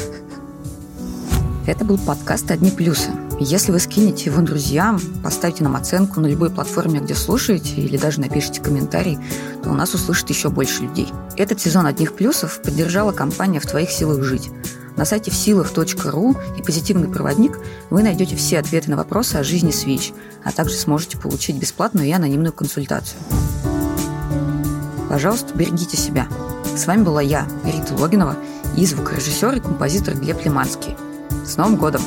Это 1.65 1.85
был 1.85 1.97
подкаст 1.97 2.51
«Одни 2.51 2.71
плюсы». 2.71 3.09
Если 3.39 3.71
вы 3.71 3.79
скинете 3.79 4.25
его 4.25 4.41
друзьям, 4.41 4.99
поставите 5.23 5.63
нам 5.63 5.77
оценку 5.77 6.19
на 6.19 6.27
любой 6.27 6.49
платформе, 6.49 6.99
где 6.99 7.15
слушаете, 7.15 7.75
или 7.75 7.95
даже 7.95 8.19
напишите 8.19 8.59
комментарий, 8.59 9.17
то 9.63 9.69
у 9.69 9.73
нас 9.73 9.93
услышит 9.93 10.29
еще 10.29 10.49
больше 10.49 10.83
людей. 10.83 11.07
Этот 11.37 11.61
сезон 11.61 11.85
«Одних 11.85 12.15
плюсов» 12.15 12.61
поддержала 12.61 13.13
компания 13.13 13.61
«В 13.61 13.65
твоих 13.65 13.91
силах 13.91 14.23
жить». 14.23 14.51
На 14.97 15.05
сайте 15.05 15.31
всилах.ру 15.31 16.35
и 16.57 16.61
«Позитивный 16.61 17.07
проводник» 17.07 17.57
вы 17.89 18.03
найдете 18.03 18.35
все 18.35 18.59
ответы 18.59 18.91
на 18.91 18.97
вопросы 18.97 19.37
о 19.37 19.43
жизни 19.43 19.71
с 19.71 19.85
ВИЧ, 19.85 20.11
а 20.43 20.51
также 20.51 20.75
сможете 20.75 21.17
получить 21.17 21.55
бесплатную 21.55 22.07
и 22.07 22.11
анонимную 22.11 22.51
консультацию. 22.51 23.19
Пожалуйста, 25.07 25.55
берегите 25.55 25.95
себя. 25.95 26.27
С 26.75 26.87
вами 26.87 27.03
была 27.03 27.21
я, 27.21 27.47
Рита 27.63 27.93
Логинова, 27.95 28.35
и 28.75 28.85
звукорежиссер 28.85 29.55
и 29.55 29.59
композитор 29.61 30.15
Глеб 30.15 30.43
Лиманский. 30.43 30.97
С 31.45 31.57
Новым 31.57 31.75
годом! 31.75 32.01